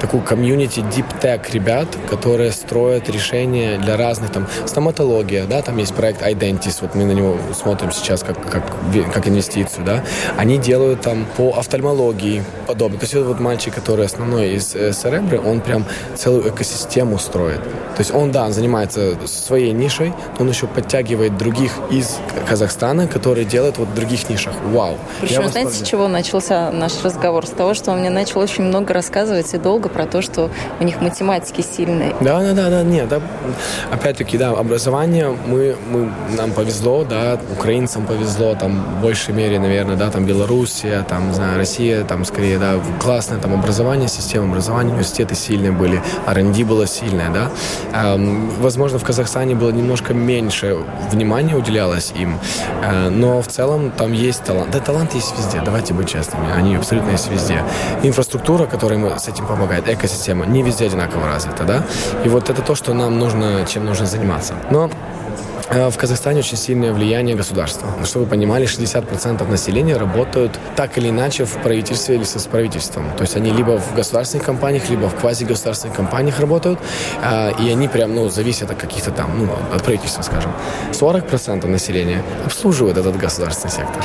такую 0.00 0.22
комьюнити 0.22 0.80
deep 0.80 1.06
tech 1.22 1.52
ребят, 1.52 1.86
которые 2.10 2.50
строят 2.52 3.08
решения 3.08 3.78
для 3.78 3.96
разных, 3.96 4.32
там, 4.32 4.46
стоматология, 4.66 5.44
да, 5.44 5.62
там 5.62 5.76
есть 5.78 5.94
проект 5.94 6.22
Identis, 6.22 6.78
вот 6.80 6.94
мы 6.94 7.04
на 7.04 7.12
него 7.12 7.36
смотрим 7.54 7.92
сейчас 7.92 8.22
как, 8.22 8.36
как, 8.50 8.64
как 9.14 9.28
инвестицию, 9.28 9.84
да, 9.84 10.04
они 10.36 10.58
делают 10.58 11.02
там 11.02 11.26
по 11.36 11.54
офтальмологии 11.56 12.42
подобное. 12.66 12.98
То 12.98 13.04
есть 13.04 13.14
вот 13.14 13.40
мальчик, 13.40 13.74
который 13.74 14.06
основной 14.06 14.54
из 14.54 14.74
э, 14.74 14.92
Серебры, 14.92 15.40
он 15.40 15.60
прям 15.60 15.84
целую 16.16 16.48
экосистему 16.48 17.18
строит. 17.18 17.62
То 17.62 18.00
есть 18.00 18.12
он, 18.12 18.32
да, 18.32 18.44
он 18.44 18.52
занимается 18.52 19.16
своей 19.26 19.72
нишей, 19.72 20.12
но 20.38 20.44
он 20.44 20.48
еще 20.48 20.66
подтягивает 20.66 21.36
других 21.36 21.72
из 21.90 22.18
Казахстана, 22.48 23.06
которые 23.06 23.44
делают 23.44 23.78
вот 23.78 23.88
в 23.88 23.94
других 23.94 24.28
нишах. 24.28 24.54
Вау. 24.72 24.96
Причем, 25.20 25.48
знаете, 25.48 25.72
с 25.72 25.82
чего 25.82 26.08
начался 26.08 26.70
наш 26.72 27.02
разговор? 27.04 27.46
С 27.46 27.50
того, 27.50 27.74
что 27.74 27.92
он 27.92 28.00
мне 28.00 28.10
начал 28.10 28.40
очень 28.40 28.64
много 28.64 28.94
рассказывать 28.94 29.52
и 29.54 29.58
долго 29.58 29.88
про 29.88 30.06
то, 30.06 30.22
что 30.22 30.50
у 30.80 30.84
них 30.84 31.00
математики 31.12 31.60
сильные. 31.60 32.14
Да, 32.20 32.40
да, 32.40 32.52
да, 32.54 32.70
да, 32.70 32.82
нет, 32.82 33.08
да, 33.08 33.20
опять-таки, 33.90 34.38
да, 34.38 34.50
образование, 34.50 35.36
мы, 35.46 35.76
мы, 35.90 36.10
нам 36.36 36.52
повезло, 36.52 37.04
да, 37.04 37.38
украинцам 37.52 38.06
повезло, 38.06 38.54
там, 38.54 38.82
в 38.98 39.02
большей 39.02 39.34
мере, 39.34 39.58
наверное, 39.58 39.96
да, 39.96 40.10
там, 40.10 40.24
Белоруссия, 40.24 41.04
там, 41.08 41.28
не 41.28 41.34
знаю, 41.34 41.58
Россия, 41.58 42.04
там, 42.04 42.24
скорее, 42.24 42.58
да, 42.58 42.80
классное 43.00 43.38
там 43.38 43.52
образование, 43.52 44.08
система 44.08 44.46
образования, 44.46 44.92
университеты 44.92 45.34
сильные 45.34 45.72
были, 45.72 46.00
R&D 46.26 46.64
было 46.64 46.86
сильное, 46.86 47.30
да. 47.30 47.50
Эм, 47.92 48.50
возможно, 48.60 48.98
в 48.98 49.04
Казахстане 49.04 49.54
было 49.54 49.70
немножко 49.70 50.14
меньше 50.14 50.78
внимания 51.10 51.54
уделялось 51.54 52.12
им, 52.16 52.38
э, 52.82 53.10
но 53.10 53.42
в 53.42 53.48
целом 53.48 53.90
там 53.90 54.12
есть 54.12 54.44
талант. 54.44 54.70
Да, 54.70 54.80
талант 54.80 55.14
есть 55.14 55.34
везде, 55.36 55.60
давайте 55.64 55.92
быть 55.92 56.08
честными, 56.08 56.52
они 56.56 56.76
абсолютно 56.76 57.10
есть 57.10 57.30
везде. 57.30 57.62
Инфраструктура, 58.02 58.64
которая 58.66 59.18
с 59.18 59.28
этим 59.28 59.46
помогает, 59.46 59.88
экосистема 59.88 60.46
не 60.46 60.62
везде 60.62 60.88
одинаково 61.02 61.26
развита, 61.26 61.64
да, 61.64 61.82
и 62.24 62.28
вот 62.28 62.50
это 62.50 62.62
то, 62.62 62.74
что 62.74 62.94
нам 62.94 63.18
нужно, 63.18 63.64
чем 63.66 63.84
нужно 63.84 64.06
заниматься. 64.06 64.54
Но 64.70 64.90
в 65.72 65.96
Казахстане 65.96 66.40
очень 66.40 66.56
сильное 66.58 66.92
влияние 66.92 67.34
государства. 67.34 67.88
Чтобы 68.04 68.24
вы 68.26 68.30
понимали, 68.30 68.66
60% 68.66 69.48
населения 69.50 69.96
работают 69.96 70.58
так 70.76 70.98
или 70.98 71.08
иначе 71.08 71.44
в 71.44 71.56
правительстве 71.62 72.16
или 72.16 72.24
с 72.24 72.46
правительством. 72.46 73.10
То 73.16 73.22
есть 73.22 73.36
они 73.36 73.50
либо 73.50 73.78
в 73.78 73.94
государственных 73.94 74.44
компаниях, 74.46 74.90
либо 74.90 75.08
в 75.08 75.14
квазигосударственных 75.14 75.96
компаниях 75.96 76.40
работают, 76.40 76.78
э, 77.22 77.52
и 77.58 77.70
они 77.70 77.88
прям, 77.88 78.14
ну, 78.14 78.28
зависят 78.28 78.70
от 78.70 78.76
каких-то 78.78 79.10
там, 79.10 79.46
ну, 79.46 79.52
от 79.74 79.82
правительства, 79.82 80.22
скажем. 80.22 80.52
40% 80.92 81.66
населения 81.66 82.22
обслуживает 82.44 82.98
этот 82.98 83.16
государственный 83.16 83.70
сектор. 83.72 84.04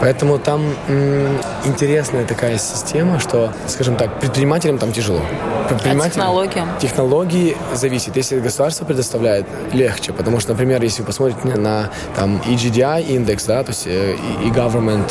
Поэтому 0.00 0.38
там 0.38 0.62
м- 0.88 1.38
интересная 1.64 2.24
такая 2.24 2.58
система, 2.58 3.18
что, 3.18 3.52
скажем 3.66 3.96
так, 3.96 4.20
предпринимателям 4.20 4.78
там 4.78 4.92
тяжело. 4.92 5.20
Предпринимателям, 5.68 6.06
а 6.06 6.10
технологиям? 6.10 6.68
Технологии 6.80 7.56
зависит. 7.74 8.16
Если 8.16 8.38
государство 8.38 8.84
предоставляет, 8.84 9.46
легче. 9.72 10.12
Потому 10.12 10.40
что, 10.40 10.52
например, 10.52 10.82
если 10.82 11.02
посмотрите 11.08 11.58
на 11.58 11.90
там 12.14 12.36
EGDI 12.46 13.02
индекс, 13.02 13.46
да, 13.46 13.64
то 13.64 13.70
есть 13.70 13.86
э, 13.86 14.14
и 14.44 14.50
government 14.50 15.10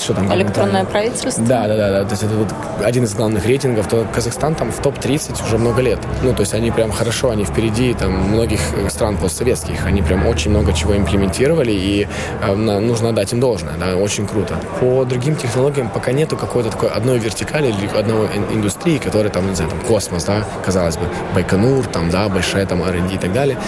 что 0.00 0.14
там? 0.14 0.32
Электронное 0.34 0.84
правительство? 0.84 1.30
Да, 1.38 1.66
да, 1.66 1.76
да, 1.76 1.90
да. 1.90 2.04
То 2.04 2.10
есть 2.10 2.22
это 2.22 2.34
вот 2.34 2.48
один 2.84 3.04
из 3.04 3.14
главных 3.14 3.46
рейтингов. 3.46 3.88
То 3.88 4.06
Казахстан 4.12 4.54
там 4.54 4.70
в 4.70 4.80
топ-30 4.80 5.44
уже 5.44 5.58
много 5.58 5.82
лет. 5.82 5.98
Ну, 6.22 6.32
то 6.32 6.40
есть 6.40 6.54
они 6.54 6.70
прям 6.70 6.90
хорошо, 6.90 7.30
они 7.30 7.44
впереди 7.44 7.94
там 7.94 8.12
многих 8.12 8.60
э, 8.76 8.88
стран 8.90 9.16
постсоветских. 9.16 9.86
Они 9.86 10.02
прям 10.02 10.26
очень 10.26 10.50
много 10.50 10.72
чего 10.72 10.96
имплементировали, 10.96 11.72
и 11.72 12.08
э, 12.42 12.54
нужно 12.54 13.12
дать 13.12 13.32
им 13.32 13.40
должное, 13.40 13.74
да, 13.74 13.96
очень 13.96 14.26
круто. 14.26 14.58
По 14.80 15.04
другим 15.04 15.36
технологиям 15.36 15.88
пока 15.88 16.12
нету 16.12 16.36
какой-то 16.36 16.70
такой 16.70 16.88
одной 16.88 17.18
вертикали 17.18 17.68
или 17.68 17.86
одной 17.96 18.28
индустрии, 18.52 18.98
которая 18.98 19.30
там, 19.30 19.48
не 19.48 19.54
знаю, 19.54 19.70
там 19.70 19.80
космос, 19.80 20.24
да, 20.24 20.44
казалось 20.64 20.96
бы, 20.96 21.06
Байконур, 21.34 21.86
там, 21.86 22.10
да, 22.10 22.28
большая 22.28 22.66
там 22.66 22.82
R&D 22.82 23.14
и 23.14 23.18
так 23.18 23.32
далее. 23.32 23.58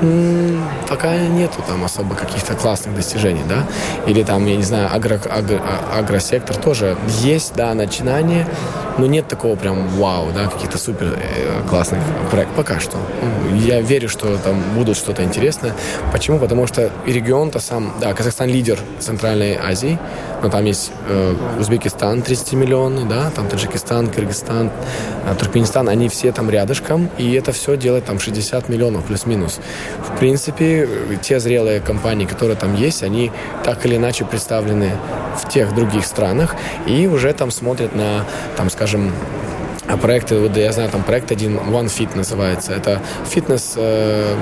М-м, 0.00 0.62
пока 0.88 1.16
нету 1.16 1.62
там 1.66 1.84
особо 1.84 2.14
каких-то 2.14 2.54
классных 2.54 2.94
достижений, 2.94 3.42
да, 3.48 3.64
или 4.06 4.22
там, 4.22 4.46
я 4.46 4.56
не 4.56 4.62
знаю, 4.62 4.88
агро, 4.92 5.20
агро, 5.30 5.60
агросектор 5.92 6.56
тоже 6.56 6.96
есть, 7.22 7.54
да, 7.54 7.74
начинание, 7.74 8.46
но 8.98 9.06
нет 9.06 9.28
такого 9.28 9.56
прям 9.56 9.88
вау, 9.88 10.32
да, 10.34 10.46
каких-то 10.46 10.78
супер 10.78 11.16
э, 11.16 11.68
классных 11.68 12.00
проектов 12.30 12.56
пока 12.56 12.80
что. 12.80 12.98
Я 13.54 13.80
верю, 13.80 14.08
что 14.08 14.36
там 14.38 14.60
будут 14.74 14.96
что-то 14.96 15.22
интересное. 15.22 15.72
Почему? 16.12 16.38
Потому 16.38 16.66
что 16.66 16.90
регион-то 17.06 17.60
сам, 17.60 17.94
да, 18.00 18.12
Казахстан 18.12 18.48
лидер 18.48 18.78
Центральной 18.98 19.56
Азии, 19.56 19.98
но 20.42 20.48
там 20.50 20.64
есть 20.64 20.90
э, 21.08 21.34
Узбекистан 21.58 22.22
30 22.22 22.52
миллионный, 22.54 23.04
да, 23.04 23.30
там 23.30 23.48
Таджикистан, 23.48 24.08
Кыргызстан, 24.08 24.70
э, 25.26 25.34
Туркменистан, 25.38 25.88
они 25.88 26.08
все 26.08 26.32
там 26.32 26.50
рядышком, 26.50 27.08
и 27.18 27.32
это 27.34 27.52
все 27.52 27.76
делает 27.76 28.04
там 28.04 28.18
60 28.18 28.68
миллионов 28.68 29.04
плюс-минус. 29.04 29.60
В 30.04 30.18
принципе, 30.18 30.88
те 31.22 31.38
зрелые 31.38 31.80
компании, 31.80 32.26
которые 32.26 32.56
там 32.56 32.74
есть, 32.74 33.02
они 33.02 33.30
так 33.64 33.84
или 33.86 33.96
иначе 33.96 34.24
представлены 34.24 34.92
в 35.38 35.48
тех 35.48 35.67
других 35.74 36.04
странах 36.04 36.56
и 36.86 37.06
уже 37.06 37.32
там 37.32 37.50
смотрят 37.50 37.94
на, 37.94 38.24
там, 38.56 38.70
скажем, 38.70 39.12
а 39.88 39.96
проекты, 39.96 40.38
вот 40.38 40.54
я 40.56 40.70
знаю, 40.72 40.90
там 40.90 41.02
проект 41.02 41.32
один 41.32 41.56
One 41.56 41.86
Fit 41.86 42.14
называется. 42.14 42.74
Это 42.74 43.00
фитнес, 43.26 43.72
э, 43.76 44.34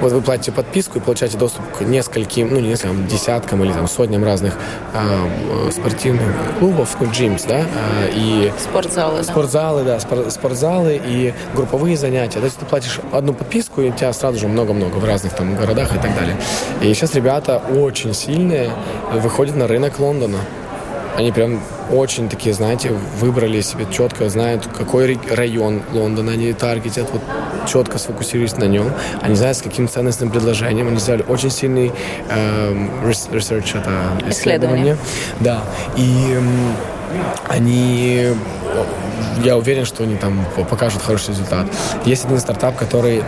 вот 0.00 0.10
вы 0.10 0.20
платите 0.20 0.50
подписку 0.50 0.98
и 0.98 1.00
получаете 1.00 1.38
доступ 1.38 1.64
к 1.78 1.82
нескольким, 1.82 2.48
ну 2.50 2.58
не 2.58 2.70
нескольким, 2.70 3.06
десяткам 3.06 3.62
или 3.62 3.72
там 3.72 3.86
сотням 3.86 4.24
разных 4.24 4.54
э, 4.92 5.70
спортивных 5.70 6.26
клубов, 6.58 6.96
ну 6.98 7.08
джимс, 7.08 7.44
да, 7.44 7.60
э, 7.60 8.10
и 8.12 8.52
спортзалы, 8.58 9.22
спортзалы, 9.22 9.84
да, 9.84 10.00
да 10.00 10.30
спортзалы 10.30 11.00
и 11.04 11.34
групповые 11.54 11.96
занятия. 11.96 12.40
То 12.40 12.46
есть 12.46 12.58
ты 12.58 12.66
платишь 12.66 12.98
одну 13.12 13.32
подписку 13.32 13.82
и 13.82 13.90
у 13.90 13.92
тебя 13.92 14.12
сразу 14.12 14.40
же 14.40 14.48
много-много 14.48 14.96
в 14.96 15.04
разных 15.04 15.34
там 15.34 15.54
городах 15.54 15.94
и 15.94 15.98
так 15.98 16.16
далее. 16.16 16.36
И 16.80 16.92
сейчас 16.94 17.14
ребята 17.14 17.58
очень 17.58 18.12
сильные 18.12 18.70
выходят 19.12 19.54
на 19.54 19.68
рынок 19.68 20.00
Лондона. 20.00 20.38
Они 21.16 21.32
прям 21.32 21.60
очень 21.90 22.28
такие, 22.28 22.54
знаете, 22.54 22.90
выбрали 23.18 23.60
себе 23.60 23.86
четко, 23.90 24.28
знают, 24.28 24.66
какой 24.66 25.18
район 25.30 25.82
Лондона 25.92 26.32
они 26.32 26.52
таргетят, 26.52 27.10
вот 27.12 27.22
четко 27.66 27.98
сфокусируясь 27.98 28.56
на 28.56 28.64
нем. 28.64 28.92
Они 29.20 29.34
знают, 29.34 29.58
с 29.58 29.62
каким 29.62 29.88
ценностным 29.88 30.30
предложением. 30.30 30.88
Они 30.88 30.98
сделали 30.98 31.24
очень 31.28 31.50
сильный 31.50 31.92
э, 32.28 32.72
research, 33.04 33.78
это 33.78 33.90
исследование. 34.28 34.30
исследование. 34.30 34.96
Да. 35.40 35.62
И 35.96 36.36
э, 36.36 36.40
они 37.48 38.28
я 39.42 39.56
уверен, 39.56 39.84
что 39.84 40.04
они 40.04 40.16
там 40.16 40.44
покажут 40.68 41.02
хороший 41.02 41.30
результат. 41.30 41.66
Есть 42.04 42.24
один 42.24 42.38
стартап, 42.38 42.76
который 42.76 43.22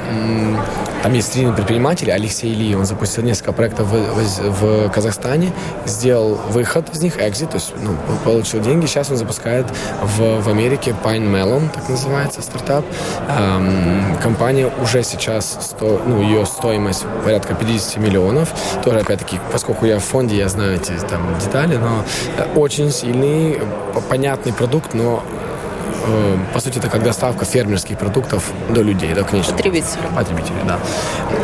там 1.02 1.14
есть 1.14 1.32
три 1.32 1.50
предпринимателя, 1.50 2.12
Алексей 2.12 2.54
Ли, 2.54 2.76
он 2.76 2.84
запустил 2.84 3.24
несколько 3.24 3.52
проектов 3.52 3.88
в, 3.88 3.96
в, 3.96 4.86
в 4.86 4.90
Казахстане, 4.90 5.52
сделал 5.84 6.38
выход 6.50 6.94
из 6.94 7.02
них, 7.02 7.20
экзит, 7.20 7.50
то 7.50 7.56
есть 7.56 7.72
ну, 7.82 7.96
получил 8.24 8.60
деньги. 8.60 8.86
Сейчас 8.86 9.10
он 9.10 9.16
запускает 9.16 9.66
в, 10.00 10.40
в 10.40 10.48
Америке 10.48 10.94
Pine 11.02 11.28
Melon, 11.28 11.68
так 11.74 11.88
называется 11.88 12.40
стартап. 12.40 12.84
Эм, 13.28 14.16
компания 14.22 14.70
уже 14.80 15.02
сейчас, 15.02 15.58
сто, 15.60 16.00
ну, 16.06 16.22
ее 16.22 16.46
стоимость 16.46 17.04
порядка 17.24 17.54
50 17.54 17.96
миллионов. 17.96 18.50
Тоже, 18.84 19.00
опять-таки, 19.00 19.40
поскольку 19.50 19.86
я 19.86 19.98
в 19.98 20.04
фонде, 20.04 20.36
я 20.36 20.48
знаю 20.48 20.76
эти 20.76 20.92
там 21.08 21.36
детали, 21.40 21.78
но 21.78 22.04
очень 22.54 22.92
сильный, 22.92 23.58
понятный 24.08 24.52
продукт, 24.52 24.94
но 24.94 25.24
Э, 25.24 25.41
по 26.52 26.60
сути, 26.60 26.78
это 26.78 26.88
как 26.88 27.02
доставка 27.02 27.44
фермерских 27.44 27.98
продуктов 27.98 28.50
до 28.70 28.82
людей, 28.82 29.14
до 29.14 29.24
конечных 29.24 29.56
потребителей. 29.56 30.08
Потребителей, 30.14 30.58
да. 30.66 30.78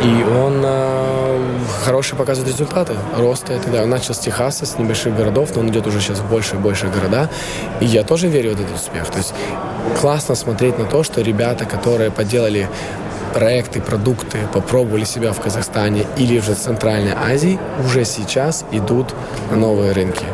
И 0.03 0.23
он 0.23 0.61
э, 0.63 1.39
хорошие 1.83 2.17
показывает 2.17 2.53
результаты 2.53 2.93
роста 3.17 3.53
и 3.53 3.57
так 3.57 3.67
далее. 3.67 3.83
Он 3.83 3.89
начал 3.89 4.13
с 4.13 4.19
Техаса, 4.19 4.65
с 4.65 4.77
небольших 4.77 5.15
городов, 5.15 5.55
но 5.55 5.61
он 5.61 5.69
идет 5.69 5.87
уже 5.87 5.99
сейчас 6.01 6.19
в 6.19 6.29
больше 6.29 6.55
и 6.55 6.57
больше 6.57 6.87
города. 6.87 7.29
И 7.79 7.85
я 7.85 8.03
тоже 8.03 8.27
верю 8.27 8.51
в 8.51 8.53
этот 8.53 8.75
успех. 8.75 9.07
То 9.09 9.17
есть 9.17 9.33
классно 9.99 10.35
смотреть 10.35 10.77
на 10.77 10.85
то, 10.85 11.03
что 11.03 11.21
ребята, 11.21 11.65
которые 11.65 12.11
поделали 12.11 12.69
проекты, 13.29 13.81
продукты 13.81 14.39
попробовали 14.53 15.03
себя 15.03 15.33
в 15.33 15.39
Казахстане 15.39 16.05
или 16.17 16.39
же 16.39 16.53
в 16.53 16.59
Центральной 16.59 17.13
Азии, 17.13 17.59
уже 17.85 18.05
сейчас 18.05 18.65
идут 18.71 19.13
на 19.51 19.57
новые 19.57 19.91
рынки. 19.93 20.25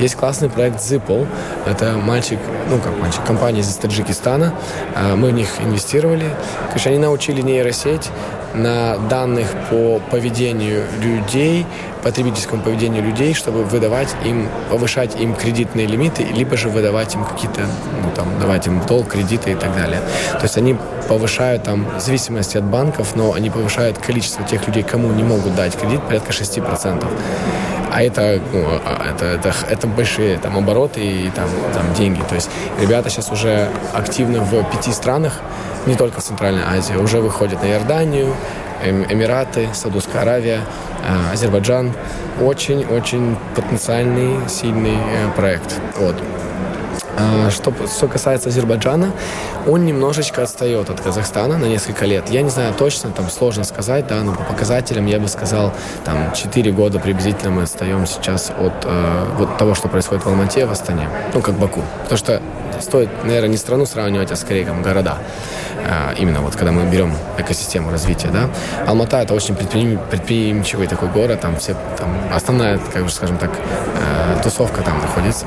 Есть 0.00 0.16
классный 0.16 0.50
проект 0.50 0.80
Zipple. 0.80 1.26
Это 1.66 1.92
мальчик, 1.92 2.38
ну 2.68 2.78
как 2.78 2.96
мальчик, 2.98 3.24
компания 3.24 3.60
из 3.60 3.74
Таджикистана. 3.76 4.54
А, 4.94 5.14
мы 5.14 5.30
в 5.30 5.32
них 5.32 5.48
инвестировали. 5.60 6.30
Конечно, 6.68 6.90
они 6.90 7.00
научили 7.00 7.42
нейросеть 7.42 8.10
на 8.54 8.96
данных 9.08 9.48
по 9.70 10.00
поведению 10.10 10.84
людей, 11.00 11.66
потребительскому 12.02 12.62
поведению 12.62 13.02
людей, 13.02 13.34
чтобы 13.34 13.64
выдавать 13.64 14.14
им, 14.24 14.48
повышать 14.70 15.18
им 15.18 15.34
кредитные 15.34 15.86
лимиты, 15.86 16.22
либо 16.24 16.56
же 16.56 16.68
выдавать 16.68 17.14
им 17.14 17.24
какие-то, 17.24 17.62
ну 17.62 18.10
там, 18.14 18.38
давать 18.38 18.66
им 18.66 18.80
долг, 18.86 19.08
кредиты 19.08 19.52
и 19.52 19.54
так 19.54 19.74
далее. 19.74 20.00
То 20.32 20.42
есть 20.42 20.56
они 20.56 20.76
повышают 21.08 21.64
там, 21.64 21.86
в 21.98 22.00
зависимости 22.00 22.56
от 22.56 22.64
банков, 22.64 23.16
но 23.16 23.32
они 23.32 23.50
повышают 23.50 23.98
количество 23.98 24.44
тех 24.44 24.66
людей, 24.66 24.82
кому 24.82 25.12
не 25.12 25.22
могут 25.22 25.54
дать 25.54 25.76
кредит, 25.76 26.02
порядка 26.02 26.32
6%. 26.32 27.06
А 27.94 28.02
это, 28.02 28.40
ну, 28.52 28.64
а, 28.84 29.12
это, 29.14 29.26
это, 29.26 29.54
это 29.70 29.86
большие 29.86 30.36
там, 30.38 30.58
обороты 30.58 31.00
и 31.00 31.30
там, 31.30 31.48
там 31.72 31.94
деньги. 31.94 32.20
То 32.28 32.34
есть 32.34 32.50
ребята 32.80 33.08
сейчас 33.08 33.30
уже 33.30 33.68
активны 33.92 34.40
в 34.40 34.64
пяти 34.64 34.90
странах, 34.90 35.40
не 35.86 35.94
только 35.94 36.20
в 36.20 36.24
Центральной 36.24 36.62
Азии, 36.62 36.94
уже 36.94 37.20
выходят 37.20 37.62
на 37.62 37.66
Иорданию, 37.66 38.34
эм, 38.82 39.04
Эмираты, 39.04 39.68
Саудовская 39.74 40.22
Аравия, 40.22 40.60
э, 41.06 41.32
Азербайджан. 41.32 41.92
Очень-очень 42.40 43.36
потенциальный, 43.54 44.48
сильный 44.48 44.96
э, 44.96 45.30
проект. 45.36 45.74
Вот. 45.98 46.16
А, 47.16 47.50
что, 47.50 47.72
что 47.86 48.08
касается 48.08 48.48
Азербайджана, 48.48 49.12
он 49.66 49.84
немножечко 49.84 50.42
отстает 50.42 50.90
от 50.90 51.00
Казахстана 51.00 51.58
на 51.58 51.66
несколько 51.66 52.06
лет. 52.06 52.28
Я 52.30 52.42
не 52.42 52.50
знаю 52.50 52.74
точно, 52.74 53.10
там 53.10 53.30
сложно 53.30 53.64
сказать, 53.64 54.06
да, 54.06 54.22
но 54.22 54.32
по 54.32 54.42
показателям 54.42 55.06
я 55.06 55.20
бы 55.20 55.28
сказал, 55.28 55.72
там 56.04 56.32
4 56.32 56.72
года 56.72 56.98
приблизительно 56.98 57.50
мы 57.50 57.62
отстаем 57.62 58.06
сейчас 58.06 58.50
от 58.50 58.84
э, 58.84 59.24
вот 59.38 59.56
того, 59.58 59.74
что 59.74 59.88
происходит 59.88 60.24
в 60.24 60.28
Алмате, 60.28 60.66
в 60.66 60.72
Астане, 60.72 61.08
ну, 61.32 61.40
как 61.40 61.54
Баку. 61.54 61.82
Потому 62.02 62.18
что 62.18 62.42
стоит, 62.80 63.08
наверное, 63.24 63.50
не 63.50 63.56
страну 63.56 63.86
сравнивать, 63.86 64.32
а 64.32 64.36
скорее 64.36 64.64
там 64.64 64.82
города. 64.82 65.18
Э, 65.86 66.14
именно 66.18 66.40
вот 66.40 66.56
когда 66.56 66.72
мы 66.72 66.84
берем 66.90 67.14
экосистему 67.38 67.90
развития, 67.90 68.28
да. 68.28 68.48
Алмата 68.86 69.18
это 69.18 69.34
очень 69.34 69.54
предприим, 69.54 70.00
предприимчивый 70.10 70.86
такой 70.88 71.08
город, 71.08 71.40
там 71.40 71.56
все, 71.56 71.76
там 71.98 72.08
основная, 72.32 72.78
как 72.78 73.04
бы 73.04 73.08
скажем 73.08 73.38
так, 73.38 73.50
э, 73.50 74.42
тусовка 74.42 74.82
там 74.82 74.98
находится. 75.00 75.46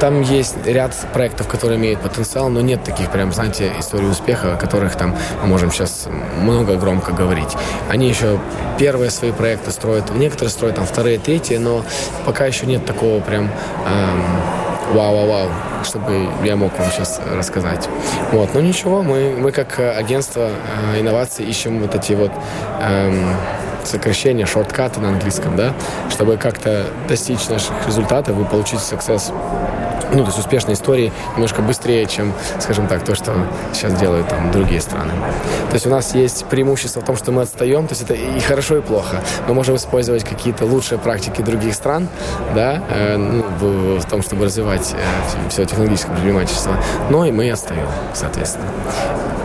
Там 0.00 0.22
есть 0.22 0.56
ряд 0.64 0.96
проектов, 1.12 1.46
которые 1.46 1.78
имеют 1.78 2.00
потенциал, 2.00 2.48
но 2.48 2.62
нет 2.62 2.82
таких 2.82 3.10
прям, 3.10 3.34
знаете, 3.34 3.70
историй 3.78 4.08
успеха, 4.08 4.54
о 4.54 4.56
которых 4.56 4.96
там 4.96 5.14
мы 5.42 5.48
можем 5.48 5.70
сейчас 5.70 6.08
много 6.40 6.76
громко 6.76 7.12
говорить. 7.12 7.54
Они 7.90 8.08
еще 8.08 8.38
первые 8.78 9.10
свои 9.10 9.30
проекты 9.30 9.70
строят, 9.70 10.10
некоторые 10.14 10.50
строят 10.50 10.76
там 10.76 10.86
вторые, 10.86 11.18
третьи, 11.18 11.56
но 11.56 11.84
пока 12.24 12.46
еще 12.46 12.64
нет 12.64 12.86
такого 12.86 13.20
прям 13.20 13.44
эм, 13.44 14.24
вау-вау-вау, 14.94 15.50
чтобы 15.84 16.28
я 16.44 16.56
мог 16.56 16.78
вам 16.78 16.90
сейчас 16.90 17.20
рассказать. 17.34 17.86
Вот, 18.32 18.54
но 18.54 18.60
ничего, 18.60 19.02
мы, 19.02 19.36
мы 19.38 19.52
как 19.52 19.78
агентство 19.78 20.48
э, 20.94 21.00
инноваций 21.00 21.44
ищем 21.44 21.78
вот 21.78 21.94
эти 21.94 22.14
вот 22.14 22.32
эм, 22.80 23.36
сокращения, 23.84 24.46
шорткаты 24.46 25.00
на 25.00 25.08
английском, 25.08 25.56
да, 25.56 25.74
чтобы 26.08 26.38
как-то 26.38 26.86
достичь 27.06 27.48
наших 27.48 27.86
результатов 27.86 28.40
и 28.40 28.44
получить 28.44 28.80
success 28.80 29.32
ну, 30.12 30.20
то 30.20 30.26
есть 30.26 30.38
успешной 30.38 30.74
истории 30.74 31.12
немножко 31.34 31.62
быстрее, 31.62 32.06
чем, 32.06 32.32
скажем 32.58 32.86
так, 32.86 33.04
то, 33.04 33.14
что 33.14 33.34
сейчас 33.72 33.94
делают 33.94 34.28
там 34.28 34.50
другие 34.50 34.80
страны. 34.80 35.12
То 35.68 35.74
есть 35.74 35.86
у 35.86 35.90
нас 35.90 36.14
есть 36.14 36.44
преимущество 36.46 37.00
в 37.00 37.04
том, 37.04 37.16
что 37.16 37.32
мы 37.32 37.42
отстаем, 37.42 37.86
то 37.86 37.92
есть 37.92 38.02
это 38.02 38.14
и 38.14 38.40
хорошо, 38.40 38.78
и 38.78 38.80
плохо. 38.80 39.22
Мы 39.48 39.54
можем 39.54 39.76
использовать 39.76 40.24
какие-то 40.24 40.64
лучшие 40.64 40.98
практики 40.98 41.42
других 41.42 41.74
стран, 41.74 42.08
да, 42.54 42.82
э, 42.90 43.16
ну, 43.16 43.44
в, 43.58 44.00
в 44.00 44.04
том, 44.08 44.22
чтобы 44.22 44.46
развивать 44.46 44.94
э, 44.94 45.48
все 45.48 45.64
технологическое 45.64 46.12
предпринимательство, 46.12 46.76
но 47.10 47.24
и 47.24 47.32
мы 47.32 47.50
отстаем, 47.50 47.86
соответственно 48.14 48.66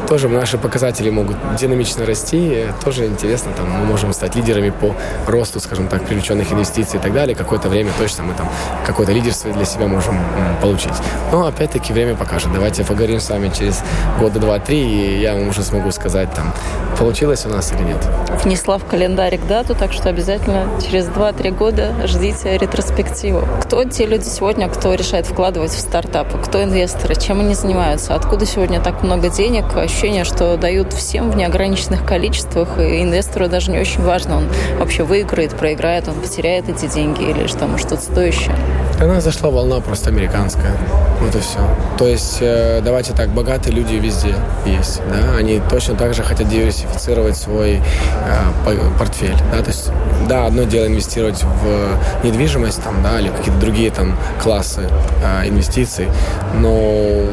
тоже 0.06 0.30
наши 0.30 0.58
показатели 0.58 1.10
могут 1.10 1.38
динамично 1.60 2.06
расти. 2.06 2.66
Тоже 2.84 3.06
интересно, 3.06 3.52
там 3.56 3.70
мы 3.70 3.86
можем 3.86 4.14
стать 4.14 4.36
лидерами 4.36 4.70
по 4.70 4.96
росту, 5.28 5.60
скажем 5.60 5.88
так, 5.88 6.04
привлеченных 6.04 6.52
инвестиций 6.52 7.00
и 7.00 7.02
так 7.02 7.14
далее. 7.14 7.36
Какое-то 7.36 7.70
время 7.70 7.92
точно 7.98 8.24
мы 8.24 8.34
там 8.34 8.50
какое-то 8.86 9.12
лидерство 9.12 9.52
для 9.52 9.66
себя 9.66 9.88
можем 9.88 10.20
получить. 10.62 10.94
Но 11.32 11.46
опять-таки 11.46 11.94
время 11.94 12.16
покажет. 12.16 12.52
Давайте 12.54 12.84
поговорим 12.84 13.20
с 13.20 13.30
вами 13.30 13.52
через 13.58 13.84
года 14.20 14.40
два-три, 14.40 14.80
и 14.80 15.20
я 15.20 15.34
вам 15.34 15.50
уже 15.50 15.64
смогу 15.64 15.92
сказать, 15.92 16.32
там, 16.34 16.54
получилось 16.98 17.46
у 17.46 17.50
нас 17.50 17.72
или 17.72 17.82
нет. 17.82 17.98
Внесла 18.44 18.78
в 18.78 18.86
календарик 18.86 19.46
дату, 19.48 19.76
так 19.76 19.92
что 19.94 20.10
обязательно 20.10 20.68
через 20.82 21.06
два-три 21.08 21.52
года 21.52 21.94
ждите 22.06 22.58
ретроспективу. 22.58 23.48
Кто 23.64 23.84
те 23.84 24.06
люди 24.06 24.26
сегодня, 24.26 24.70
кто 24.70 24.94
решает 24.94 25.26
вкладывать 25.26 25.72
в 25.72 25.80
стартапы? 25.80 26.38
Кто 26.38 26.64
инвесторы? 26.64 27.16
Чем 27.16 27.40
они 27.40 27.56
занимаются? 27.56 28.16
Откуда 28.16 28.46
сегодня 28.46 28.82
так 28.82 29.04
много 29.04 29.30
денег? 29.30 29.66
Ощущение, 29.96 30.26
что 30.26 30.58
дают 30.58 30.92
всем 30.92 31.32
в 31.32 31.38
неограниченных 31.38 32.06
количествах, 32.06 32.80
и 32.80 33.02
инвестору 33.02 33.48
даже 33.48 33.72
не 33.72 33.80
очень 33.80 34.04
важно, 34.04 34.40
он 34.40 34.50
вообще 34.78 35.04
выиграет, 35.04 35.56
проиграет, 35.56 36.10
он 36.10 36.16
потеряет 36.16 36.68
эти 36.68 36.86
деньги 36.88 37.24
или 37.24 37.48
что-то 37.78 38.02
стоящее. 38.02 38.54
До 39.00 39.08
нас 39.08 39.24
зашла 39.24 39.50
волна 39.50 39.82
просто 39.82 40.10
американская. 40.10 40.72
Вот 41.20 41.36
и 41.36 41.40
все. 41.40 41.60
То 41.98 42.08
есть, 42.08 42.38
э, 42.40 42.82
давайте 42.84 43.14
так, 43.14 43.30
богатые 43.30 43.76
люди 43.76 43.96
везде 43.96 44.36
есть. 44.66 45.02
Да? 45.10 45.36
Они 45.38 45.62
точно 45.70 45.96
так 45.96 46.14
же 46.14 46.24
хотят 46.24 46.48
диверсифицировать 46.48 47.36
свой 47.36 47.82
э, 47.82 48.80
портфель. 48.98 49.36
Да? 49.52 49.62
То 49.62 49.70
есть, 49.70 49.92
да, 50.30 50.46
одно 50.46 50.64
дело 50.64 50.88
инвестировать 50.88 51.44
в 51.44 52.26
недвижимость 52.26 52.82
там, 52.84 53.04
да, 53.04 53.20
или 53.20 53.30
какие-то 53.30 53.60
другие 53.60 53.92
там 53.92 54.18
классы 54.42 54.90
э, 55.24 55.50
инвестиций, 55.50 56.08
но 56.56 57.26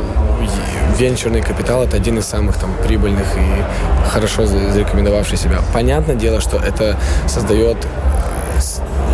венчурный 0.98 1.42
капитал 1.42 1.85
это 1.85 1.96
один 1.96 2.18
из 2.18 2.27
самых 2.27 2.57
там 2.57 2.70
прибыльных 2.85 3.27
и 3.37 4.11
хорошо 4.11 4.46
зарекомендовавший 4.46 5.38
себя. 5.38 5.59
Понятное 5.72 6.16
дело, 6.16 6.40
что 6.40 6.59
это 6.59 6.96
создает 7.27 7.77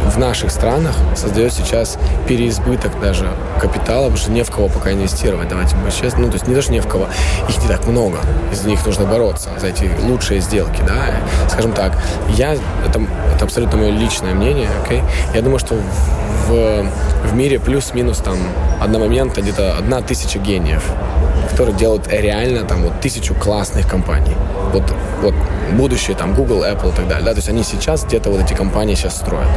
в 0.08 0.18
наших 0.18 0.50
странах 0.50 0.94
создает 1.14 1.52
сейчас 1.52 1.98
переизбыток 2.26 2.98
даже 3.00 3.30
капитала, 3.60 4.04
потому 4.04 4.16
что 4.16 4.30
не 4.30 4.42
в 4.42 4.50
кого 4.50 4.68
пока 4.68 4.92
инвестировать, 4.92 5.48
давайте 5.48 5.76
будем 5.76 5.90
честны. 5.90 6.20
Ну, 6.20 6.28
то 6.28 6.34
есть 6.34 6.46
не 6.46 6.54
даже 6.54 6.70
не 6.70 6.80
в 6.80 6.86
кого, 6.86 7.08
их 7.48 7.62
не 7.62 7.68
так 7.68 7.86
много, 7.86 8.18
из-за 8.52 8.68
них 8.68 8.84
нужно 8.84 9.04
бороться, 9.04 9.50
за 9.58 9.68
эти 9.68 9.90
лучшие 10.02 10.40
сделки, 10.40 10.82
да. 10.86 11.06
Скажем 11.48 11.72
так, 11.72 11.92
я, 12.30 12.54
это, 12.54 13.00
это 13.34 13.44
абсолютно 13.44 13.78
мое 13.78 13.90
личное 13.90 14.34
мнение, 14.34 14.68
окей, 14.84 15.00
okay? 15.00 15.04
я 15.34 15.42
думаю, 15.42 15.58
что 15.58 15.76
в, 16.48 17.34
мире 17.34 17.58
плюс-минус 17.58 18.18
там 18.18 18.36
одномоментно 18.80 19.40
где-то 19.40 19.76
одна 19.76 20.00
тысяча 20.00 20.38
гениев, 20.38 20.84
которые 21.50 21.76
делают 21.76 22.08
реально 22.08 22.64
там 22.64 22.82
вот 22.82 23.00
тысячу 23.00 23.34
классных 23.34 23.86
компаний. 23.86 24.34
Вот, 24.72 24.82
вот 25.22 25.34
будущее 25.72 26.16
там 26.16 26.34
Google, 26.34 26.64
Apple 26.64 26.92
и 26.92 26.96
так 26.96 27.08
далее. 27.08 27.24
Да? 27.24 27.32
То 27.32 27.38
есть 27.38 27.48
они 27.48 27.62
сейчас 27.62 28.04
где-то 28.04 28.30
вот 28.30 28.40
эти 28.40 28.54
компании 28.54 28.94
сейчас 28.94 29.16
строят 29.16 29.48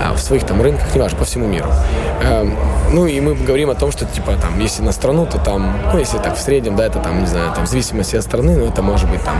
а, 0.00 0.14
в 0.14 0.20
своих 0.20 0.44
там 0.44 0.60
рынках, 0.62 0.94
неважно, 0.94 1.18
по 1.18 1.24
всему 1.24 1.46
миру. 1.46 1.68
Эм, 2.22 2.56
ну 2.90 3.06
и 3.06 3.20
мы 3.20 3.34
говорим 3.34 3.70
о 3.70 3.74
том, 3.74 3.92
что 3.92 4.04
типа 4.04 4.36
там, 4.40 4.58
если 4.60 4.82
на 4.82 4.92
страну, 4.92 5.26
то 5.26 5.38
там, 5.38 5.76
ну 5.92 5.98
если 5.98 6.18
так 6.18 6.36
в 6.36 6.40
среднем, 6.40 6.76
да, 6.76 6.86
это 6.86 6.98
там, 7.00 7.20
не 7.20 7.26
знаю, 7.26 7.52
там 7.54 7.66
в 7.66 7.68
зависимости 7.68 8.16
от 8.16 8.24
страны, 8.24 8.56
ну 8.56 8.66
это 8.66 8.82
может 8.82 9.10
быть 9.10 9.22
там 9.22 9.36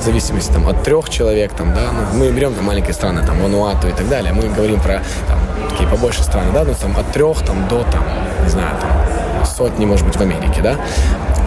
в 0.00 0.04
зависимости 0.04 0.52
там 0.52 0.68
от 0.68 0.82
трех 0.82 1.08
человек, 1.10 1.52
там, 1.52 1.74
да, 1.74 1.82
ну, 1.92 2.18
мы 2.18 2.30
берем 2.30 2.54
там 2.54 2.64
маленькие 2.64 2.94
страны, 2.94 3.24
там 3.26 3.40
Вануату 3.40 3.88
и 3.88 3.92
так 3.92 4.08
далее, 4.08 4.32
мы 4.32 4.42
говорим 4.48 4.80
про 4.80 5.02
там 5.28 5.38
такие 5.80 5.88
побольше 5.88 6.22
страны, 6.22 6.52
да, 6.52 6.64
ну 6.64 6.74
там 6.74 6.96
от 6.96 7.10
трех 7.12 7.42
там 7.42 7.66
до 7.68 7.82
там, 7.84 8.04
не 8.42 8.50
знаю, 8.50 8.76
там 8.80 9.46
сотни, 9.46 9.86
может 9.86 10.06
быть, 10.06 10.16
в 10.16 10.20
Америке, 10.20 10.60
да 10.62 10.76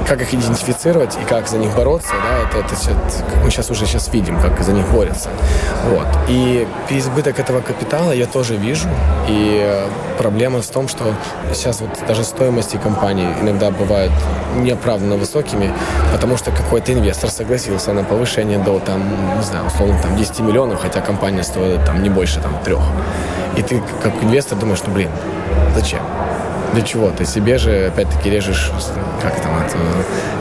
как 0.08 0.22
их 0.22 0.34
идентифицировать 0.34 1.16
и 1.22 1.26
как 1.26 1.48
за 1.48 1.58
них 1.58 1.76
бороться, 1.76 2.12
да, 2.12 2.48
это, 2.48 2.66
это, 2.66 2.76
это 2.76 3.44
мы 3.44 3.50
сейчас 3.50 3.70
уже 3.70 3.86
сейчас 3.86 4.12
видим, 4.14 4.40
как 4.42 4.62
за 4.62 4.74
них 4.74 4.88
борются. 4.92 5.30
Вот. 5.90 6.08
И 6.28 6.68
переизбыток 6.88 7.40
этого 7.40 7.62
капитала 7.62 8.12
я 8.12 8.26
тоже 8.26 8.56
вижу. 8.56 8.88
И 9.28 9.88
проблема 10.18 10.62
в 10.62 10.68
том, 10.68 10.88
что 10.88 11.14
сейчас 11.54 11.82
вот 11.82 11.90
даже 12.08 12.24
стоимости 12.24 12.78
компаний 12.78 13.28
иногда 13.42 13.72
бывают 13.72 14.12
неоправданно 14.56 15.16
высокими, 15.16 15.72
потому 16.12 16.38
что 16.38 16.52
какой-то 16.52 16.94
инвестор 16.94 17.30
согласился 17.30 17.94
на 17.94 18.04
повышение 18.04 18.60
до, 18.60 18.80
там, 18.80 19.02
не 19.38 19.44
знаю, 19.44 19.66
условно, 19.68 20.00
там 20.02 20.16
10 20.16 20.40
миллионов, 20.40 20.82
хотя 20.82 21.02
компания 21.02 21.44
стоит 21.44 21.86
там 21.86 22.04
не 22.04 22.10
больше 22.10 22.40
там 22.40 22.58
трех. 22.64 22.82
И 23.58 23.62
ты 23.62 23.82
как 24.02 24.14
инвестор 24.24 24.58
думаешь, 24.58 24.80
ну 24.86 24.94
блин, 24.94 25.10
зачем? 25.76 26.02
Для 26.74 26.82
чего? 26.82 27.12
Ты 27.12 27.26
себе 27.26 27.58
же, 27.58 27.88
опять-таки, 27.88 28.30
режешь, 28.30 28.72
как 29.22 29.40
там, 29.42 29.56
это, 29.58 29.78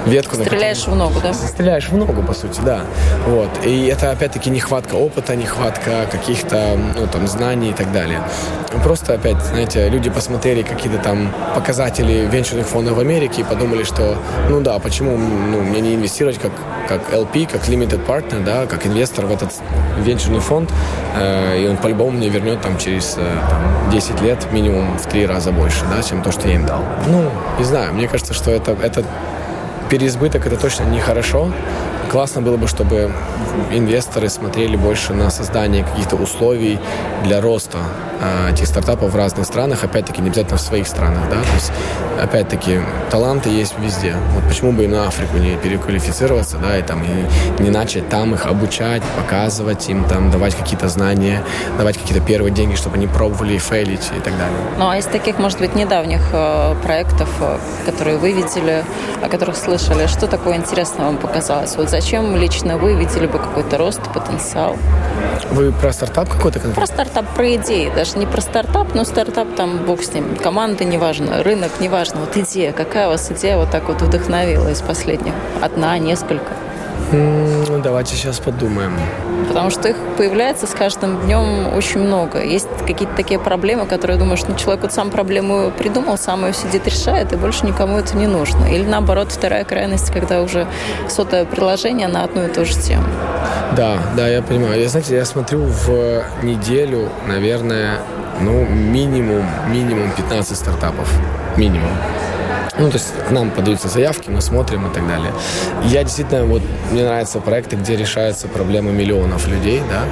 ветку. 0.06 0.36
Стреляешь 0.36 0.86
в 0.86 0.94
ногу, 0.94 1.20
да? 1.22 1.32
Стреляешь 1.34 1.88
в 1.88 1.96
ногу, 1.96 2.22
по 2.22 2.32
сути, 2.32 2.60
да. 2.64 2.80
Вот. 3.26 3.50
И 3.64 3.86
это, 3.86 4.10
опять-таки, 4.10 4.50
нехватка 4.50 4.94
опыта, 4.94 5.36
нехватка 5.36 6.06
каких-то, 6.10 6.78
ну, 6.98 7.06
там, 7.06 7.26
знаний 7.26 7.70
и 7.70 7.72
так 7.72 7.92
далее. 7.92 8.20
Просто, 8.82 9.14
опять, 9.14 9.40
знаете, 9.42 9.88
люди 9.88 10.08
посмотрели 10.10 10.62
какие-то 10.62 10.98
там 10.98 11.32
показатели 11.54 12.26
венчурных 12.30 12.66
фондов 12.66 12.96
в 12.96 13.00
Америке 13.00 13.42
и 13.42 13.44
подумали, 13.44 13.84
что, 13.84 14.16
ну 14.48 14.60
да, 14.60 14.78
почему 14.78 15.16
ну, 15.16 15.60
мне 15.60 15.80
не 15.80 15.94
инвестировать 15.94 16.38
как, 16.38 16.52
как 16.88 17.12
LP, 17.12 17.50
как 17.50 17.68
limited 17.68 18.04
partner, 18.06 18.42
да, 18.42 18.66
как 18.66 18.86
инвестор 18.86 19.26
в 19.26 19.32
этот 19.32 19.52
венчурный 19.98 20.40
фонд, 20.40 20.70
э, 21.16 21.62
и 21.62 21.68
он 21.68 21.76
по-любому 21.76 22.12
мне 22.12 22.28
вернет 22.28 22.62
там 22.62 22.78
через 22.78 23.16
э, 23.18 23.38
там, 23.50 23.90
10 23.90 24.22
лет 24.22 24.50
минимум 24.52 24.96
в 24.96 25.06
три 25.06 25.26
раза 25.26 25.52
больше, 25.52 25.84
да, 25.94 26.02
чем 26.02 26.21
то, 26.22 26.32
что 26.32 26.48
я 26.48 26.54
им 26.54 26.66
дал. 26.66 26.82
Ну, 27.06 27.30
не 27.58 27.64
знаю, 27.64 27.92
мне 27.94 28.08
кажется, 28.08 28.34
что 28.34 28.50
это, 28.50 28.72
это 28.72 29.04
переизбыток, 29.90 30.46
это 30.46 30.56
точно 30.56 30.84
нехорошо. 30.84 31.52
Классно 32.12 32.42
было 32.42 32.58
бы, 32.58 32.68
чтобы 32.68 33.10
инвесторы 33.70 34.28
смотрели 34.28 34.76
больше 34.76 35.14
на 35.14 35.30
создание 35.30 35.82
каких-то 35.82 36.16
условий 36.16 36.78
для 37.24 37.40
роста 37.40 37.78
э, 38.20 38.52
этих 38.52 38.66
стартапов 38.66 39.12
в 39.12 39.16
разных 39.16 39.46
странах, 39.46 39.82
опять-таки 39.82 40.20
не 40.20 40.28
обязательно 40.28 40.58
в 40.58 40.60
своих 40.60 40.86
странах, 40.86 41.22
да, 41.30 41.36
то 41.36 41.54
есть, 41.54 41.72
опять-таки, 42.20 42.80
таланты 43.10 43.48
есть 43.48 43.78
везде. 43.78 44.14
Вот 44.34 44.44
почему 44.46 44.72
бы 44.72 44.84
и 44.84 44.88
на 44.88 45.06
Африку 45.06 45.38
не 45.38 45.56
переквалифицироваться, 45.56 46.58
да, 46.58 46.78
и 46.78 46.82
там 46.82 47.02
и 47.02 47.62
не 47.62 47.70
начать 47.70 48.08
там 48.10 48.34
их 48.34 48.44
обучать, 48.44 49.02
показывать 49.16 49.88
им, 49.88 50.04
там, 50.04 50.30
давать 50.30 50.54
какие-то 50.54 50.88
знания, 50.88 51.42
давать 51.78 51.96
какие-то 51.96 52.22
первые 52.24 52.52
деньги, 52.52 52.74
чтобы 52.74 52.96
они 52.96 53.06
пробовали 53.06 53.54
и 53.54 53.58
фейлить 53.58 54.10
и 54.14 54.20
так 54.20 54.36
далее. 54.36 54.58
Ну, 54.78 54.90
а 54.90 54.98
из 54.98 55.06
таких, 55.06 55.38
может 55.38 55.58
быть, 55.60 55.74
недавних 55.74 56.20
э, 56.32 56.74
проектов, 56.82 57.30
э, 57.40 57.58
которые 57.86 58.18
вы 58.18 58.32
видели, 58.32 58.84
о 59.22 59.28
которых 59.28 59.56
слышали, 59.56 60.06
что 60.06 60.26
такое 60.26 60.56
интересное 60.56 61.06
вам 61.06 61.16
показалось? 61.16 61.76
Вот 61.76 61.88
зачем 62.02 62.34
лично 62.34 62.78
вы 62.78 62.94
видели 62.94 63.26
бы 63.26 63.38
какой-то 63.38 63.78
рост, 63.78 64.00
потенциал? 64.12 64.76
Вы 65.52 65.70
про 65.70 65.92
стартап 65.92 66.28
какой-то 66.28 66.58
конкретно? 66.58 66.74
Про 66.74 66.86
стартап, 66.86 67.34
про 67.34 67.54
идеи. 67.54 67.92
Даже 67.94 68.18
не 68.18 68.26
про 68.26 68.40
стартап, 68.40 68.94
но 68.94 69.04
стартап 69.04 69.54
там, 69.54 69.78
бог 69.78 70.02
с 70.02 70.12
ним. 70.12 70.36
Команда 70.36 70.84
неважно, 70.84 71.44
рынок 71.44 71.70
неважно. 71.78 72.20
Вот 72.20 72.36
идея. 72.36 72.72
Какая 72.72 73.06
у 73.06 73.10
вас 73.10 73.30
идея 73.30 73.56
вот 73.56 73.70
так 73.70 73.88
вот 73.88 74.02
вдохновила 74.02 74.68
из 74.68 74.80
последних? 74.80 75.32
Одна, 75.60 75.96
несколько? 75.98 76.52
Ну, 77.10 77.80
давайте 77.82 78.14
сейчас 78.14 78.38
подумаем. 78.38 78.92
Потому 79.48 79.70
что 79.70 79.88
их 79.88 79.96
появляется 80.16 80.66
с 80.66 80.70
каждым 80.70 81.20
днем 81.22 81.74
очень 81.74 82.00
много. 82.00 82.42
Есть 82.42 82.68
какие-то 82.86 83.14
такие 83.16 83.40
проблемы, 83.40 83.86
которые 83.86 84.18
думаешь, 84.18 84.42
ну, 84.48 84.54
человек 84.56 84.82
вот 84.82 84.92
сам 84.92 85.10
проблему 85.10 85.72
придумал, 85.76 86.16
сам 86.16 86.46
ее 86.46 86.52
сидит, 86.52 86.86
решает, 86.86 87.32
и 87.32 87.36
больше 87.36 87.66
никому 87.66 87.98
это 87.98 88.16
не 88.16 88.26
нужно. 88.26 88.66
Или 88.66 88.84
наоборот, 88.84 89.32
вторая 89.32 89.64
крайность, 89.64 90.10
когда 90.12 90.42
уже 90.42 90.66
сотое 91.08 91.44
приложение 91.44 92.08
на 92.08 92.24
одну 92.24 92.44
и 92.44 92.48
ту 92.48 92.64
же 92.64 92.74
тему. 92.74 93.04
Да, 93.76 93.98
да, 94.16 94.28
я 94.28 94.42
понимаю. 94.42 94.80
Я, 94.80 94.88
знаете, 94.88 95.16
я 95.16 95.24
смотрю 95.24 95.64
в 95.64 96.24
неделю, 96.42 97.08
наверное, 97.26 97.98
ну, 98.40 98.64
минимум, 98.66 99.44
минимум 99.68 100.10
15 100.12 100.56
стартапов. 100.56 101.10
Минимум. 101.56 101.90
Ну, 102.78 102.88
то 102.88 102.94
есть 102.94 103.12
к 103.28 103.30
нам 103.30 103.50
подаются 103.50 103.88
заявки, 103.88 104.30
мы 104.30 104.40
смотрим 104.40 104.86
и 104.86 104.94
так 104.94 105.06
далее. 105.06 105.32
Я 105.84 106.04
действительно, 106.04 106.44
вот, 106.46 106.62
мне 106.90 107.04
нравятся 107.04 107.40
проекты, 107.40 107.76
где 107.76 107.96
решаются 107.96 108.48
проблемы 108.48 108.92
миллионов 108.92 109.46
людей, 109.46 109.82
да. 109.90 110.04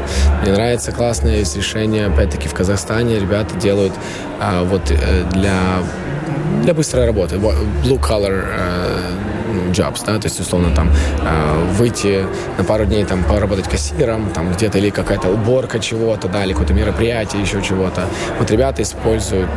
Мне 0.43 0.53
нравится 0.53 0.93
классное 0.93 1.37
есть 1.39 1.57
решение, 1.57 2.07
опять-таки, 2.07 2.49
в 2.49 2.55
Казахстане 2.55 3.19
ребята 3.19 3.55
делают 3.57 3.95
а, 4.41 4.65
вот 4.65 4.91
э, 4.91 5.25
для 5.33 5.55
для 6.63 6.75
быстрой 6.75 7.07
работы. 7.07 7.37
Blue 7.37 7.99
collar 7.99 8.45
э, 8.47 9.71
jobs, 9.73 10.03
да, 10.07 10.19
то 10.19 10.27
есть, 10.27 10.41
условно, 10.41 10.75
там, 10.75 10.91
э, 11.23 11.65
выйти 11.73 12.27
на 12.59 12.65
пару 12.65 12.85
дней, 12.85 13.05
там, 13.05 13.25
поработать 13.25 13.69
кассиром, 13.69 14.31
там, 14.31 14.53
где-то 14.53 14.79
или 14.79 14.91
какая-то 14.91 15.29
уборка 15.29 15.79
чего-то, 15.79 16.29
да, 16.29 16.45
или 16.45 16.53
какое-то 16.53 16.75
мероприятие, 16.75 17.43
еще 17.43 17.63
чего-то. 17.63 18.05
Вот 18.39 18.51
ребята 18.51 18.83
используют 18.83 19.51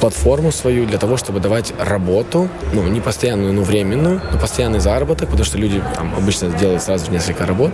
платформу 0.00 0.50
свою 0.52 0.86
для 0.86 0.98
того, 0.98 1.16
чтобы 1.16 1.40
давать 1.40 1.72
работу, 1.78 2.48
ну, 2.72 2.86
не 2.88 3.00
постоянную, 3.00 3.52
но 3.52 3.62
временную, 3.62 4.20
но 4.32 4.38
постоянный 4.38 4.80
заработок, 4.80 5.28
потому 5.28 5.44
что 5.44 5.58
люди 5.58 5.82
там 5.94 6.14
обычно 6.16 6.48
делают 6.48 6.82
сразу 6.82 7.10
несколько 7.10 7.46
работ 7.46 7.72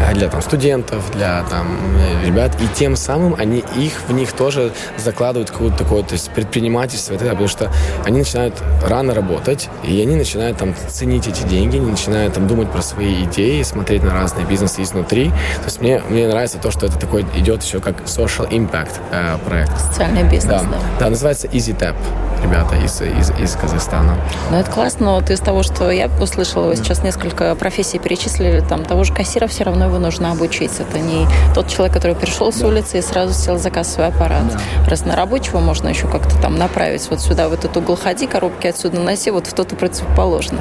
э, 0.00 0.14
для 0.14 0.28
там 0.28 0.42
студентов, 0.42 1.10
для 1.12 1.44
там 1.50 1.78
э, 1.98 2.26
ребят, 2.26 2.56
и 2.60 2.66
тем 2.74 2.96
самым 2.96 3.34
они 3.38 3.62
их, 3.76 3.92
в 4.08 4.12
них 4.12 4.32
тоже 4.32 4.72
закладывают 4.96 5.50
какое-то 5.50 5.76
такое, 5.76 6.02
то 6.02 6.14
есть 6.14 6.30
предпринимательство, 6.30 7.14
и 7.14 7.18
так 7.18 7.28
далее, 7.28 7.46
потому 7.46 7.48
что 7.48 7.70
они 8.04 8.18
начинают 8.18 8.54
рано 8.84 9.14
работать, 9.14 9.68
и 9.84 10.00
они 10.00 10.16
начинают 10.16 10.58
там 10.58 10.74
ценить 10.88 11.28
эти 11.28 11.42
деньги, 11.42 11.76
они 11.76 11.90
начинают 11.90 12.34
там 12.34 12.46
думать 12.46 12.70
про 12.70 12.82
свои 12.82 13.24
идеи, 13.24 13.62
смотреть 13.62 14.02
на 14.02 14.14
разные 14.14 14.46
бизнесы 14.46 14.82
изнутри. 14.82 15.28
То 15.28 15.64
есть 15.66 15.80
мне, 15.80 16.02
мне 16.08 16.28
нравится 16.28 16.58
то, 16.58 16.70
что 16.70 16.86
это 16.86 16.98
такой 16.98 17.26
идет 17.36 17.62
еще 17.62 17.80
как 17.80 18.02
social 18.02 18.48
impact 18.50 18.92
э, 19.12 19.36
проект. 19.44 19.78
Социальный 19.78 20.24
бизнес, 20.24 20.44
да. 20.44 20.62
Да, 20.62 20.78
да 21.00 21.10
называется 21.10 21.46
Easy 21.48 21.65
Tap 21.72 21.96
ребята 22.42 22.76
из, 22.76 23.00
из, 23.00 23.30
из 23.38 23.56
Казахстана. 23.56 24.16
Ну, 24.50 24.56
это 24.56 24.70
классно. 24.70 25.14
Вот 25.14 25.30
из 25.30 25.40
того, 25.40 25.62
что 25.62 25.90
я 25.90 26.08
услышала, 26.20 26.66
вы 26.66 26.76
сейчас 26.76 27.02
несколько 27.02 27.54
профессий 27.54 27.98
перечислили, 27.98 28.60
там, 28.60 28.84
того 28.84 29.04
же 29.04 29.12
кассира 29.12 29.46
все 29.46 29.64
равно 29.64 29.86
его 29.86 29.98
нужно 29.98 30.32
обучить. 30.32 30.72
Это 30.78 30.98
не 30.98 31.26
тот 31.54 31.68
человек, 31.68 31.94
который 31.94 32.16
пришел 32.16 32.52
с 32.52 32.56
да. 32.56 32.66
улицы 32.66 32.98
и 32.98 33.02
сразу 33.02 33.32
сел 33.32 33.58
за 33.58 33.70
кассовый 33.70 34.08
аппарат. 34.08 34.44
Да. 34.52 34.88
Раз 34.88 35.04
на 35.04 35.16
рабочего 35.16 35.60
можно 35.60 35.88
еще 35.88 36.08
как-то 36.08 36.36
там 36.40 36.56
направить. 36.56 37.08
Вот 37.10 37.20
сюда, 37.20 37.48
в 37.48 37.52
этот 37.52 37.76
угол 37.76 37.96
ходи, 37.96 38.26
коробки 38.26 38.66
отсюда 38.66 39.00
носи, 39.00 39.30
вот 39.30 39.46
в 39.46 39.52
тот 39.52 39.72
и 39.72 39.76
противоположный. 39.76 40.60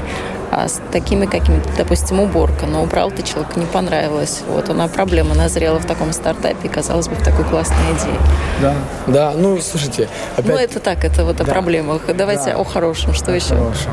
А 0.52 0.68
с 0.68 0.82
такими 0.92 1.26
какими-то, 1.26 1.70
допустим, 1.78 2.20
уборка. 2.20 2.66
Но 2.66 2.84
убрал 2.84 3.12
ты 3.12 3.24
человек, 3.24 3.56
не 3.56 3.66
понравилось. 3.66 4.42
Вот 4.48 4.70
она 4.70 4.88
проблема 4.88 5.36
назрела 5.36 5.80
в 5.80 5.86
таком 5.86 6.14
стартапе, 6.14 6.70
казалось 6.70 7.08
бы, 7.08 7.16
в 7.16 7.24
такой 7.24 7.46
классной 7.46 7.78
идее. 7.94 8.20
Да, 8.62 8.74
да, 9.08 9.34
ну, 9.36 9.60
слушайте, 9.62 10.08
опять... 10.36 10.52
Ну, 10.52 10.58
это 10.58 10.80
так, 10.80 11.04
это 11.04 11.26
вот 11.26 11.38
да. 11.38 11.44
о 11.44 11.48
проблемах. 11.48 12.02
Давайте 12.16 12.52
да. 12.52 12.58
о 12.58 12.64
хорошем, 12.64 13.14
что 13.14 13.32
о 13.32 13.36
еще? 13.36 13.56
Хорошем. 13.56 13.92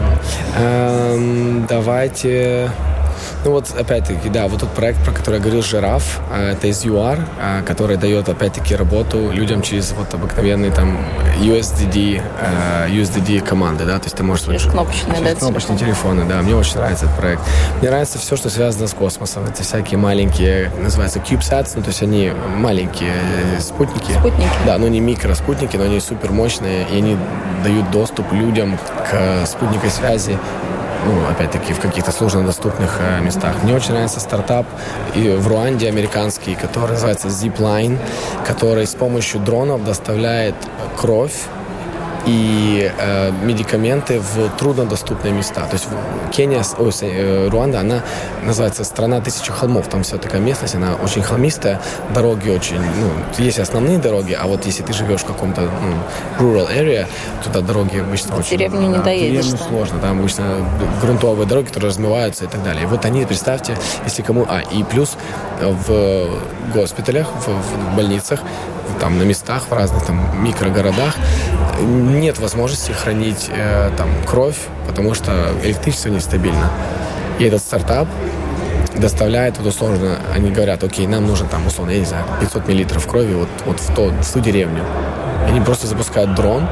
Эм, 0.59 1.67
давайте 1.67 2.71
ну 3.45 3.53
вот, 3.53 3.71
опять-таки, 3.79 4.29
да, 4.29 4.49
вот 4.49 4.61
тот 4.61 4.71
проект, 4.71 5.03
про 5.05 5.13
который 5.13 5.37
я 5.37 5.41
говорил, 5.41 5.63
Жираф, 5.63 6.21
а, 6.31 6.53
это 6.53 6.69
из 6.69 6.85
UR, 6.85 7.19
а, 7.41 7.63
который 7.63 7.97
дает, 7.97 8.29
опять-таки, 8.29 8.77
работу 8.77 9.31
людям 9.33 9.63
через 9.63 9.93
вот 9.93 10.13
обыкновенные 10.15 10.71
там 10.71 10.99
USDD, 11.41 12.23
USDD 12.89 13.43
а, 13.43 13.45
команды, 13.45 13.85
да, 13.85 13.99
то 13.99 14.05
есть 14.05 14.17
ты 14.17 14.23
можешь... 14.23 14.45
Через 14.45 14.63
кнопочные, 14.65 15.17
через 15.17 15.35
да, 15.35 15.39
кнопочные 15.41 15.79
телефоны, 15.79 16.25
да, 16.25 16.43
мне 16.43 16.55
очень 16.55 16.77
нравится 16.77 17.07
этот 17.07 17.17
проект. 17.17 17.43
Мне 17.81 17.91
нравится 17.91 18.19
все, 18.19 18.37
что 18.37 18.51
связано 18.51 18.87
с 18.87 18.95
космосом, 18.95 19.45
это 19.45 19.63
всякие 19.63 19.99
маленькие, 19.99 20.71
называется 20.81 21.19
CubeSats, 21.19 21.73
ну, 21.75 21.83
то 21.83 21.89
есть 21.89 22.03
они 22.03 22.33
маленькие 22.57 23.15
э, 23.57 23.61
спутники. 23.61 24.13
Спутники. 24.13 24.51
Да, 24.67 24.79
но 24.79 24.89
не 24.89 25.01
микроспутники, 25.01 25.77
но 25.77 25.85
они 25.85 26.01
супер 26.01 26.33
мощные, 26.33 26.87
и 26.89 26.99
они 26.99 27.17
дают 27.63 27.91
доступ 27.91 28.33
людям 28.33 28.79
к 29.11 29.47
спутниковой 29.47 29.91
связи 29.91 30.39
ну, 31.05 31.27
опять-таки, 31.29 31.73
в 31.73 31.81
каких-то 31.81 32.13
сложно 32.13 32.45
доступных 32.45 32.99
э, 33.01 33.21
местах. 33.21 33.63
Мне 33.63 33.75
очень 33.75 33.93
нравится 33.93 34.21
стартап 34.21 34.67
в 35.15 35.49
Руанде 35.49 35.89
американский, 35.89 36.55
который 36.55 36.93
называется 36.93 37.29
Zipline, 37.29 37.99
который 38.47 38.87
с 38.87 38.95
помощью 38.95 39.41
дронов 39.41 39.85
доставляет 39.85 40.55
кровь 40.97 41.35
и 42.27 42.91
э, 42.97 43.33
медикаменты 43.43 44.21
в 44.21 44.49
труднодоступные 44.59 45.33
места. 45.33 45.63
То 45.63 45.75
есть 45.75 45.87
Кения, 46.31 46.63
ой, 46.79 46.93
э, 47.01 47.49
Руанда, 47.49 47.81
она 47.81 48.03
называется 48.43 48.85
страна 48.85 49.21
тысячи 49.21 49.51
холмов. 49.51 49.89
Там 49.89 50.03
вся 50.03 50.19
такая 50.19 50.41
местность, 50.41 50.75
она 50.75 50.95
очень 50.95 51.23
холмистая, 51.23 51.81
дороги 52.15 52.51
очень, 52.51 52.81
ну, 52.81 53.43
есть 53.43 53.59
основные 53.59 53.99
дороги, 53.99 54.37
а 54.41 54.47
вот 54.47 54.67
если 54.67 54.83
ты 54.83 54.93
живешь 54.93 55.21
в 55.21 55.27
каком-то 55.27 55.63
ну, 56.41 56.47
rural 56.47 56.69
area, 56.71 57.07
туда 57.43 57.61
дороги 57.61 57.99
обычно 57.99 58.37
в 58.37 58.41
очень... 58.41 58.59
деревню 58.59 58.89
не 58.89 58.95
да, 58.95 59.03
доедешь. 59.03 59.47
Деревню 59.47 59.67
сложно, 59.69 59.99
там 59.99 60.21
обычно 60.21 60.45
грунтовые 61.01 61.47
дороги, 61.47 61.67
которые 61.67 61.89
размываются 61.89 62.45
и 62.45 62.49
так 62.49 62.63
далее. 62.63 62.85
И 62.85 62.87
вот 62.87 63.05
они, 63.05 63.25
представьте, 63.25 63.77
если 64.05 64.23
кому... 64.23 64.47
А, 64.49 64.61
и 64.61 64.83
плюс 64.85 65.17
в 65.61 66.39
госпиталях, 66.73 67.27
в, 67.29 67.49
в 67.49 67.97
больницах 67.97 68.41
там 69.01 69.19
на 69.19 69.23
местах, 69.23 69.65
в 69.69 69.73
разных 69.73 70.05
там 70.07 70.45
микрогородах 70.45 71.17
нет 71.81 72.39
возможности 72.39 72.93
хранить 72.93 73.49
э, 73.51 73.91
там 73.97 74.09
кровь, 74.27 74.59
потому 74.87 75.15
что 75.15 75.53
электричество 75.63 76.09
нестабильно. 76.09 76.71
И 77.39 77.45
этот 77.45 77.61
стартап 77.61 78.09
доставляет 78.97 79.59
вот 79.59 79.67
условно, 79.67 80.19
они 80.35 80.51
говорят, 80.51 80.85
окей, 80.85 81.07
нам 81.07 81.27
нужно 81.27 81.49
там 81.49 81.67
условно, 81.67 81.93
я 81.93 82.01
не 82.01 82.05
знаю, 82.05 82.25
500 82.41 82.69
миллилитров 82.69 83.07
крови 83.07 83.35
вот, 83.35 83.49
вот 83.65 83.81
в, 83.81 83.95
то, 83.95 84.11
в 84.11 84.33
ту 84.33 84.41
деревню. 84.41 84.85
И 85.47 85.51
они 85.51 85.61
просто 85.61 85.87
запускают 85.87 86.35
дрон 86.35 86.69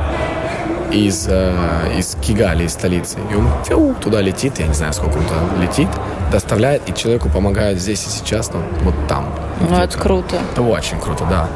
из, 0.93 1.27
э, 1.29 1.53
из 1.97 2.17
Кигали, 2.21 2.65
из 2.65 2.73
столицы. 2.73 3.19
И 3.31 3.35
он 3.35 3.49
фью, 3.65 3.95
туда 4.01 4.21
летит, 4.21 4.59
я 4.59 4.67
не 4.67 4.75
знаю, 4.75 4.93
сколько 4.93 5.19
он 5.19 5.25
туда 5.25 5.41
летит, 5.61 5.89
доставляет, 6.31 6.89
и 6.89 6.95
человеку 6.95 7.29
помогает 7.29 7.81
здесь 7.81 8.07
и 8.07 8.11
сейчас, 8.11 8.53
ну, 8.53 8.61
вот 8.83 8.95
там. 9.09 9.27
Ну, 9.61 9.77
это 9.77 9.99
круто. 9.99 10.37
Это 10.53 10.63
очень 10.63 10.99
круто, 10.99 11.27
да. 11.29 11.49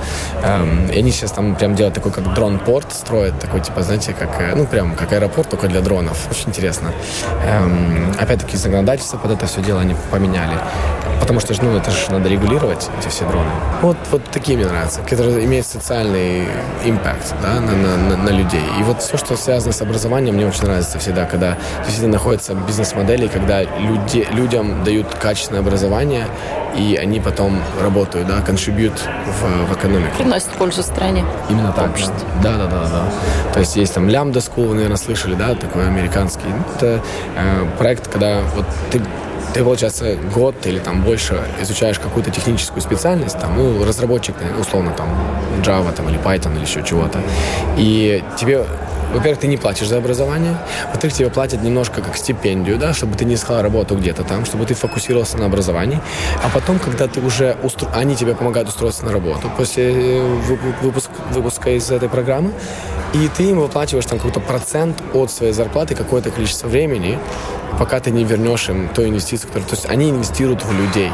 Эм, 0.43 0.89
и 0.89 0.99
они 0.99 1.11
сейчас 1.11 1.33
там 1.33 1.55
прям 1.55 1.75
делают 1.75 1.95
такой, 1.95 2.13
как 2.13 2.35
дрон-порт, 2.35 2.93
строят 2.93 3.39
такой, 3.41 3.61
типа, 3.61 3.83
знаете, 3.83 4.13
как, 4.13 4.41
э, 4.41 4.55
ну, 4.55 4.67
прям 4.67 4.95
как 4.95 5.13
аэропорт, 5.13 5.49
только 5.49 5.69
для 5.69 5.81
дронов. 5.81 6.29
Очень 6.31 6.51
интересно. 6.51 6.93
Эм, 7.47 8.13
опять-таки, 8.19 8.57
законодательство 8.57 9.17
под 9.17 9.31
это 9.31 9.47
все 9.47 9.63
дело 9.63 9.81
они 9.81 9.97
поменяли. 10.11 10.59
Потому 11.21 11.41
что, 11.41 11.55
ну, 11.65 11.75
это 11.77 11.91
же 11.91 12.11
надо 12.11 12.29
регулировать, 12.29 12.91
эти 12.99 13.09
все 13.09 13.25
дроны. 13.27 13.49
Вот, 13.81 13.97
вот 14.11 14.23
такие 14.31 14.59
мне 14.59 14.67
нравятся, 14.67 15.01
которые 15.01 15.43
имеют 15.47 15.67
социальный 15.67 16.47
импакт, 16.85 17.35
да, 17.41 17.61
на, 17.61 17.73
на, 17.73 17.97
на, 17.97 18.17
на 18.17 18.29
людей. 18.29 18.65
И 18.79 18.83
вот 18.83 19.01
все, 19.01 19.17
что 19.17 19.24
связано 19.37 19.73
с 19.73 19.81
образованием, 19.81 20.35
мне 20.35 20.47
очень 20.47 20.63
нравится 20.65 20.99
всегда, 20.99 21.25
когда 21.25 21.57
действительно 21.79 22.13
находятся 22.13 22.55
бизнес-модели, 22.55 23.29
когда 23.29 23.63
люди, 23.63 24.27
людям 24.33 24.85
дают 24.85 25.07
качественное 25.15 25.61
образование, 25.61 26.27
и 26.77 26.97
они 26.97 27.21
потом 27.21 27.61
работают, 27.81 28.29
да, 28.29 28.41
контрибьют 28.41 28.95
в, 28.99 29.73
в 29.73 29.77
экономику. 29.77 30.17
Приносят 30.19 30.51
пользу 30.51 30.83
стране. 30.83 31.25
Именно 31.49 31.73
так, 31.73 31.93
да. 32.43 32.57
да. 32.57 32.57
Да, 32.59 32.67
да, 32.67 32.89
да, 32.89 33.53
То 33.53 33.61
есть 33.61 33.77
есть 33.77 33.95
там 33.95 34.09
Lambda 34.09 34.35
School, 34.35 34.69
вы, 34.69 34.75
наверное, 34.75 34.97
слышали, 34.97 35.35
да, 35.35 35.55
такой 35.55 35.87
американский. 35.87 36.47
Это 36.77 37.01
э, 37.37 37.67
проект, 37.79 38.09
когда 38.09 38.41
вот 38.55 38.67
ты 38.91 39.01
ты, 39.55 39.63
получается, 39.63 40.17
год 40.35 40.67
или 40.67 40.81
там 40.81 41.03
больше 41.03 41.41
изучаешь 41.61 42.01
какую-то 42.01 42.33
техническую 42.33 42.83
специальность, 42.83 43.39
там, 43.39 43.57
ну, 43.57 43.85
разработчик, 43.85 44.35
условно, 44.59 44.91
там, 44.91 45.09
Java 45.63 45.93
там, 45.93 46.09
или 46.09 46.19
Python 46.19 46.57
или 46.57 46.63
еще 46.63 46.83
чего-то, 46.83 47.21
и 47.77 48.25
тебе 48.37 48.65
во-первых, 49.15 49.41
ты 49.41 49.47
не 49.47 49.57
платишь 49.57 49.89
за 49.89 49.99
образование, 49.99 50.57
во-вторых, 50.89 51.15
тебе 51.15 51.31
платят 51.31 51.63
немножко 51.63 52.03
как 52.03 52.17
стипендию, 52.17 52.79
да, 52.79 52.93
чтобы 52.93 53.17
ты 53.17 53.25
не 53.25 53.35
искал 53.35 53.63
работу 53.63 53.97
где-то 53.97 54.25
там, 54.25 54.45
чтобы 54.45 54.67
ты 54.67 54.75
фокусировался 54.75 55.39
на 55.39 55.47
образовании, 55.47 56.01
а 56.43 56.49
потом, 56.49 56.79
когда 56.79 57.07
ты 57.07 57.21
уже 57.21 57.57
устро... 57.63 57.89
они 57.95 58.17
тебе 58.17 58.35
помогают 58.35 58.69
устроиться 58.69 59.05
на 59.05 59.13
работу 59.13 59.51
после 59.57 60.19
э, 60.19 60.23
выпуск... 60.83 61.11
выпуска 61.31 61.71
из 61.71 61.91
этой 61.91 62.09
программы, 62.09 62.53
и 63.13 63.29
ты 63.37 63.45
им 63.45 63.61
выплачиваешь 63.61 64.07
там 64.07 64.19
какой-то 64.19 64.41
процент 64.41 65.01
от 65.13 65.31
своей 65.31 65.53
зарплаты, 65.53 65.95
какое-то 65.95 66.31
количество 66.31 66.69
времени, 66.69 67.19
пока 67.79 68.01
ты 68.01 68.11
не 68.11 68.25
вернешь 68.25 68.69
им 68.69 68.89
ту 68.89 69.05
инвестицию, 69.05 69.49
которую... 69.49 69.69
То 69.69 69.77
есть 69.77 69.87
они 69.87 70.11
инвестируют 70.11 70.65
в 70.65 70.73
людей. 70.73 71.11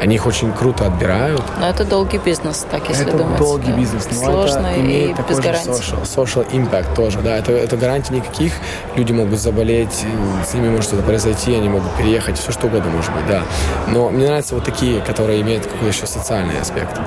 Они 0.00 0.14
их 0.14 0.26
очень 0.26 0.52
круто 0.52 0.86
отбирают. 0.86 1.42
Но 1.60 1.68
это 1.68 1.84
долгий 1.84 2.18
бизнес, 2.18 2.66
так 2.70 2.88
если 2.88 3.06
это 3.06 3.18
думать. 3.18 3.34
Это 3.34 3.44
долгий 3.44 3.72
бизнес. 3.72 4.08
Но 4.10 4.16
Сложно 4.16 4.66
это 4.68 4.80
имеет 4.80 5.18
и 5.18 5.22
без 5.22 5.38
гарантий. 5.40 5.70
Social, 5.70 6.02
social 6.04 6.50
impact 6.52 6.94
тоже, 6.94 7.18
да. 7.20 7.36
Это, 7.36 7.52
это 7.52 7.76
гарантий 7.76 8.14
никаких. 8.14 8.54
Люди 8.96 9.12
могут 9.12 9.38
заболеть, 9.38 10.04
с 10.46 10.54
ними 10.54 10.70
может 10.70 10.84
что-то 10.84 11.02
произойти, 11.02 11.54
они 11.54 11.68
могут 11.68 11.90
переехать, 11.96 12.38
все 12.38 12.50
что 12.50 12.66
угодно 12.66 12.90
может 12.90 13.12
быть, 13.12 13.26
да. 13.26 13.42
Но 13.88 14.08
мне 14.10 14.26
нравятся 14.26 14.54
вот 14.54 14.64
такие, 14.64 15.00
которые 15.02 15.42
имеют 15.42 15.64
какой-то 15.64 15.86
еще 15.88 16.06
социальный 16.06 16.58
аспект. 16.60 16.98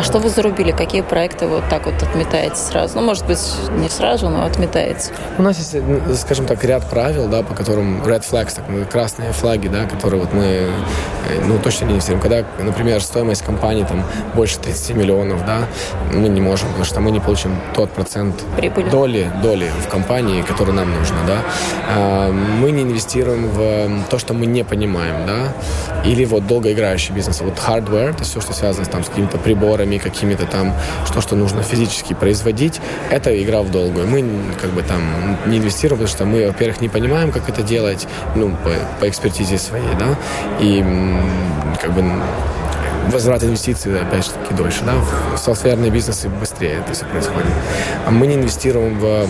А 0.00 0.02
что 0.02 0.18
вы 0.18 0.30
зарубили? 0.30 0.70
Какие 0.72 1.02
проекты 1.02 1.46
вы 1.46 1.56
вот 1.56 1.68
так 1.68 1.84
вот 1.84 2.02
отметаете 2.02 2.56
сразу? 2.56 2.96
Ну, 2.96 3.04
может 3.04 3.26
быть, 3.26 3.38
не 3.76 3.90
сразу, 3.90 4.30
но 4.30 4.46
отметаете. 4.46 5.12
У 5.36 5.42
нас 5.42 5.58
есть, 5.58 5.76
скажем 6.18 6.46
так, 6.46 6.64
ряд 6.64 6.88
правил, 6.88 7.28
да, 7.28 7.42
по 7.42 7.52
которым 7.52 8.02
red 8.02 8.22
flags, 8.22 8.54
так, 8.56 8.90
красные 8.90 9.32
флаги, 9.32 9.68
да, 9.68 9.84
которые 9.84 10.22
вот 10.22 10.32
мы, 10.32 10.44
э, 10.44 10.70
ну, 11.46 11.58
точно 11.58 11.84
не 11.84 11.92
инвестируем. 11.92 12.22
Когда, 12.22 12.46
например, 12.58 13.02
стоимость 13.02 13.42
компании 13.42 13.84
там 13.84 14.02
больше 14.34 14.58
30 14.58 14.96
миллионов, 14.96 15.44
да, 15.44 15.64
мы 16.14 16.28
не 16.28 16.40
можем, 16.40 16.68
потому 16.68 16.86
что 16.86 17.00
мы 17.00 17.10
не 17.10 17.20
получим 17.20 17.54
тот 17.74 17.90
процент 17.90 18.42
Прибыли. 18.56 18.88
доли, 18.88 19.30
доли 19.42 19.70
в 19.86 19.90
компании, 19.90 20.40
который 20.40 20.72
нам 20.72 20.90
нужно, 20.94 21.18
да. 21.26 21.42
А, 21.94 22.32
мы 22.32 22.70
не 22.70 22.84
инвестируем 22.84 23.50
в 23.50 24.08
то, 24.08 24.18
что 24.18 24.32
мы 24.32 24.46
не 24.46 24.64
понимаем, 24.64 25.26
да, 25.26 25.52
или 26.06 26.24
вот 26.24 26.46
долгоиграющий 26.46 27.12
бизнес. 27.14 27.42
Вот 27.42 27.58
hardware, 27.58 28.12
это 28.12 28.24
все, 28.24 28.40
что 28.40 28.54
связано 28.54 28.86
там, 28.86 29.04
с 29.04 29.10
какими-то 29.10 29.36
приборами, 29.36 29.89
товарами 29.90 29.98
какими-то 29.98 30.46
там, 30.46 30.72
что, 31.06 31.20
что 31.20 31.36
нужно 31.36 31.62
физически 31.62 32.14
производить, 32.14 32.80
это 33.10 33.30
игра 33.42 33.62
в 33.62 33.70
долгую. 33.70 34.06
Мы 34.06 34.24
как 34.60 34.70
бы 34.70 34.82
там 34.82 35.36
не 35.46 35.58
инвестируем, 35.58 35.98
потому 36.00 36.08
что 36.08 36.24
мы, 36.24 36.46
во-первых, 36.46 36.80
не 36.80 36.88
понимаем, 36.88 37.32
как 37.32 37.48
это 37.48 37.62
делать, 37.62 38.06
ну, 38.36 38.50
по, 38.50 38.70
по 39.00 39.08
экспертизе 39.08 39.58
своей, 39.58 39.94
да, 39.98 40.16
и 40.60 40.84
как 41.80 41.92
бы 41.92 42.04
возврат 43.12 43.42
инвестиций, 43.42 44.00
опять 44.00 44.24
же 44.24 44.30
таки, 44.32 44.54
дольше, 44.54 44.84
да, 44.84 44.94
в 45.34 45.38
софтверные 45.38 45.90
бизнесы 45.90 46.28
быстрее 46.28 46.80
это 46.84 46.92
все 46.92 47.04
происходит. 47.06 47.52
А 48.06 48.10
мы 48.10 48.26
не 48.26 48.34
инвестируем 48.34 48.98
в 48.98 49.26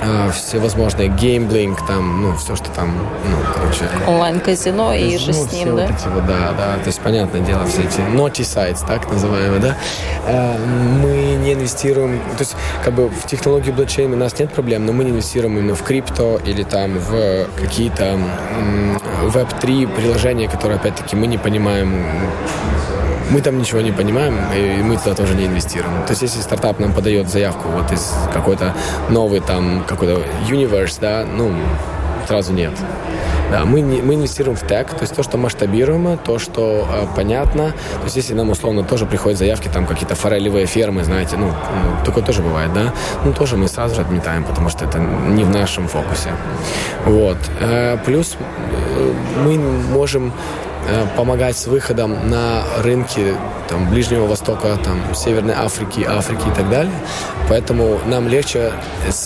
а, 0.00 0.30
всевозможные 0.30 1.08
геймблинг, 1.08 1.86
там, 1.86 2.22
ну, 2.22 2.36
все, 2.36 2.54
что 2.56 2.70
там, 2.70 2.96
ну, 2.96 3.36
короче... 3.54 3.88
Онлайн-казино 4.06 4.94
и 4.94 5.18
же 5.18 5.32
с 5.32 5.52
ним, 5.52 5.76
да? 5.76 5.86
Вот 5.86 5.90
эти 5.90 6.08
вот, 6.08 6.26
да, 6.26 6.52
да, 6.56 6.76
то 6.76 6.86
есть, 6.86 7.00
понятное 7.00 7.40
дело, 7.40 7.66
все 7.66 7.82
эти 7.82 8.00
naughty 8.00 8.42
sites, 8.42 8.86
так 8.86 9.10
называемые, 9.10 9.60
да, 9.60 9.76
а, 10.26 10.56
мы 11.02 11.36
не 11.36 11.54
инвестируем, 11.54 12.20
то 12.20 12.40
есть, 12.40 12.56
как 12.84 12.94
бы 12.94 13.08
в 13.08 13.26
технологии 13.26 13.70
блокчейна 13.70 14.14
у 14.14 14.18
нас 14.18 14.38
нет 14.38 14.52
проблем, 14.52 14.86
но 14.86 14.92
мы 14.92 15.04
не 15.04 15.10
инвестируем 15.10 15.58
именно 15.58 15.74
в 15.74 15.82
крипто 15.82 16.40
или 16.44 16.62
там 16.62 16.98
в 16.98 17.46
какие-то 17.58 18.18
веб-3 19.22 19.94
приложения, 19.96 20.48
которые, 20.48 20.78
опять-таки, 20.78 21.16
мы 21.16 21.26
не 21.26 21.38
понимаем 21.38 22.04
мы 23.30 23.40
там 23.40 23.58
ничего 23.58 23.80
не 23.80 23.92
понимаем, 23.92 24.38
и 24.54 24.82
мы 24.82 24.96
туда 24.96 25.14
тоже 25.14 25.34
не 25.34 25.46
инвестируем. 25.46 26.02
То 26.04 26.10
есть, 26.10 26.22
если 26.22 26.40
стартап 26.40 26.78
нам 26.78 26.92
подает 26.92 27.28
заявку 27.28 27.68
вот 27.68 27.92
из 27.92 28.12
какой-то 28.32 28.74
новый 29.08 29.40
там 29.40 29.84
какой-то 29.86 30.22
universe, 30.48 30.98
да, 31.00 31.24
ну, 31.24 31.52
сразу 32.26 32.52
нет. 32.52 32.72
Да, 33.50 33.64
мы, 33.64 33.80
не, 33.80 34.02
мы 34.02 34.14
инвестируем 34.14 34.56
в 34.56 34.60
тег, 34.60 34.90
то 34.90 35.00
есть 35.00 35.14
то, 35.14 35.22
что 35.22 35.38
масштабируемо, 35.38 36.18
то, 36.18 36.38
что 36.38 36.86
э, 36.90 37.06
понятно. 37.16 37.70
То 37.70 38.04
есть 38.04 38.16
если 38.16 38.34
нам 38.34 38.50
условно 38.50 38.84
тоже 38.84 39.06
приходят 39.06 39.38
заявки, 39.38 39.70
там 39.72 39.86
какие-то 39.86 40.14
форелевые 40.14 40.66
фермы, 40.66 41.02
знаете, 41.02 41.36
ну, 41.38 41.46
ну, 41.46 42.04
такое 42.04 42.22
тоже 42.22 42.42
бывает, 42.42 42.72
да, 42.74 42.92
ну, 43.24 43.32
тоже 43.32 43.56
мы 43.56 43.68
сразу 43.68 43.94
же 43.94 44.02
отметаем, 44.02 44.44
потому 44.44 44.68
что 44.68 44.84
это 44.84 44.98
не 44.98 45.44
в 45.44 45.50
нашем 45.50 45.88
фокусе. 45.88 46.30
Вот. 47.06 47.38
Э, 47.60 47.96
плюс 48.04 48.36
э, 48.38 49.12
мы 49.42 49.56
можем 49.58 50.32
помогать 51.16 51.56
с 51.56 51.66
выходом 51.66 52.28
на 52.28 52.62
рынки 52.78 53.34
там, 53.68 53.90
Ближнего 53.90 54.26
Востока, 54.26 54.76
там, 54.82 55.14
Северной 55.14 55.54
Африки, 55.54 56.06
Африки 56.08 56.48
и 56.48 56.54
так 56.54 56.68
далее. 56.70 56.92
Поэтому 57.48 57.98
нам 58.06 58.28
легче 58.28 58.72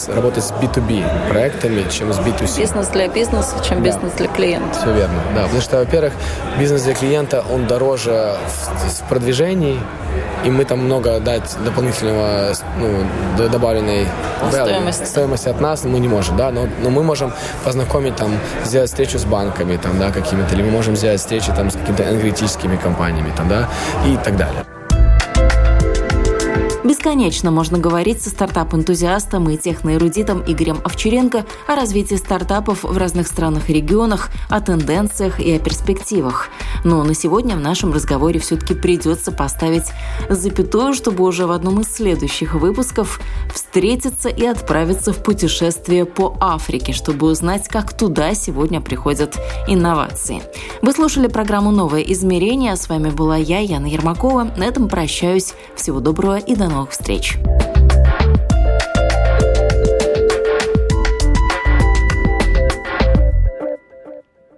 работать 0.08 0.44
с 0.44 0.52
B2B 0.52 1.28
проектами, 1.28 1.84
чем 1.90 2.12
с 2.12 2.18
B2C. 2.18 2.60
Бизнес 2.60 2.88
для 2.88 3.08
бизнеса, 3.08 3.56
чем 3.66 3.78
да. 3.78 3.90
бизнес 3.90 4.12
для 4.12 4.28
клиента. 4.28 4.78
Все 4.78 4.92
верно, 4.92 5.20
да. 5.34 5.42
Потому 5.44 5.60
что, 5.60 5.78
во-первых, 5.78 6.12
бизнес 6.58 6.82
для 6.82 6.94
клиента, 6.94 7.44
он 7.52 7.66
дороже 7.66 8.36
в, 8.46 9.04
в 9.04 9.08
продвижении, 9.08 9.80
и 10.44 10.50
мы 10.50 10.64
там 10.64 10.80
много 10.80 11.20
дать 11.20 11.56
дополнительного, 11.64 12.52
ну, 12.78 13.48
добавленной 13.48 14.06
стоимости. 14.50 15.04
стоимости 15.04 15.48
от 15.48 15.60
нас 15.60 15.84
мы 15.84 16.00
не 16.00 16.08
можем, 16.08 16.36
да, 16.36 16.50
но, 16.50 16.66
но 16.82 16.90
мы 16.90 17.02
можем 17.02 17.32
познакомить 17.64 18.16
там, 18.16 18.32
сделать 18.64 18.90
встречу 18.90 19.18
с 19.18 19.24
банками, 19.24 19.76
там, 19.76 19.98
да, 19.98 20.10
какими-то, 20.10 20.54
или 20.54 20.62
мы 20.62 20.70
можем 20.70 20.96
сделать 20.96 21.20
встречи 21.20 21.51
там 21.52 21.70
с 21.70 21.76
какими-то 21.76 22.02
энергетическими 22.04 22.76
компаниями, 22.76 23.32
там, 23.36 23.48
да, 23.48 23.68
и 24.06 24.16
так 24.16 24.36
далее. 24.36 24.71
Бесконечно 26.84 27.52
можно 27.52 27.78
говорить 27.78 28.20
со 28.20 28.30
стартап-энтузиастом 28.30 29.48
и 29.48 29.56
техноэрудитом 29.56 30.42
Игорем 30.44 30.80
Овчаренко 30.84 31.46
о 31.68 31.76
развитии 31.76 32.16
стартапов 32.16 32.82
в 32.82 32.98
разных 32.98 33.28
странах 33.28 33.70
и 33.70 33.74
регионах, 33.74 34.30
о 34.48 34.60
тенденциях 34.60 35.38
и 35.38 35.52
о 35.52 35.60
перспективах. 35.60 36.48
Но 36.82 37.04
на 37.04 37.14
сегодня 37.14 37.54
в 37.54 37.60
нашем 37.60 37.92
разговоре 37.92 38.40
все-таки 38.40 38.74
придется 38.74 39.30
поставить 39.30 39.92
запятую, 40.28 40.94
чтобы 40.94 41.22
уже 41.22 41.46
в 41.46 41.52
одном 41.52 41.82
из 41.82 41.94
следующих 41.94 42.54
выпусков 42.54 43.20
встретиться 43.54 44.28
и 44.28 44.44
отправиться 44.44 45.12
в 45.12 45.22
путешествие 45.22 46.04
по 46.04 46.36
Африке, 46.40 46.92
чтобы 46.92 47.28
узнать, 47.28 47.68
как 47.68 47.96
туда 47.96 48.34
сегодня 48.34 48.80
приходят 48.80 49.38
инновации. 49.68 50.42
Вы 50.82 50.92
слушали 50.92 51.28
программу 51.28 51.70
«Новое 51.70 52.02
измерение». 52.02 52.74
С 52.74 52.88
вами 52.88 53.10
была 53.10 53.36
я, 53.36 53.60
Яна 53.60 53.86
Ермакова. 53.86 54.50
На 54.56 54.64
этом 54.64 54.88
прощаюсь. 54.88 55.54
Всего 55.76 56.00
доброго 56.00 56.38
и 56.38 56.56
до 56.56 56.71
новых 56.72 56.92
встреч! 56.92 57.36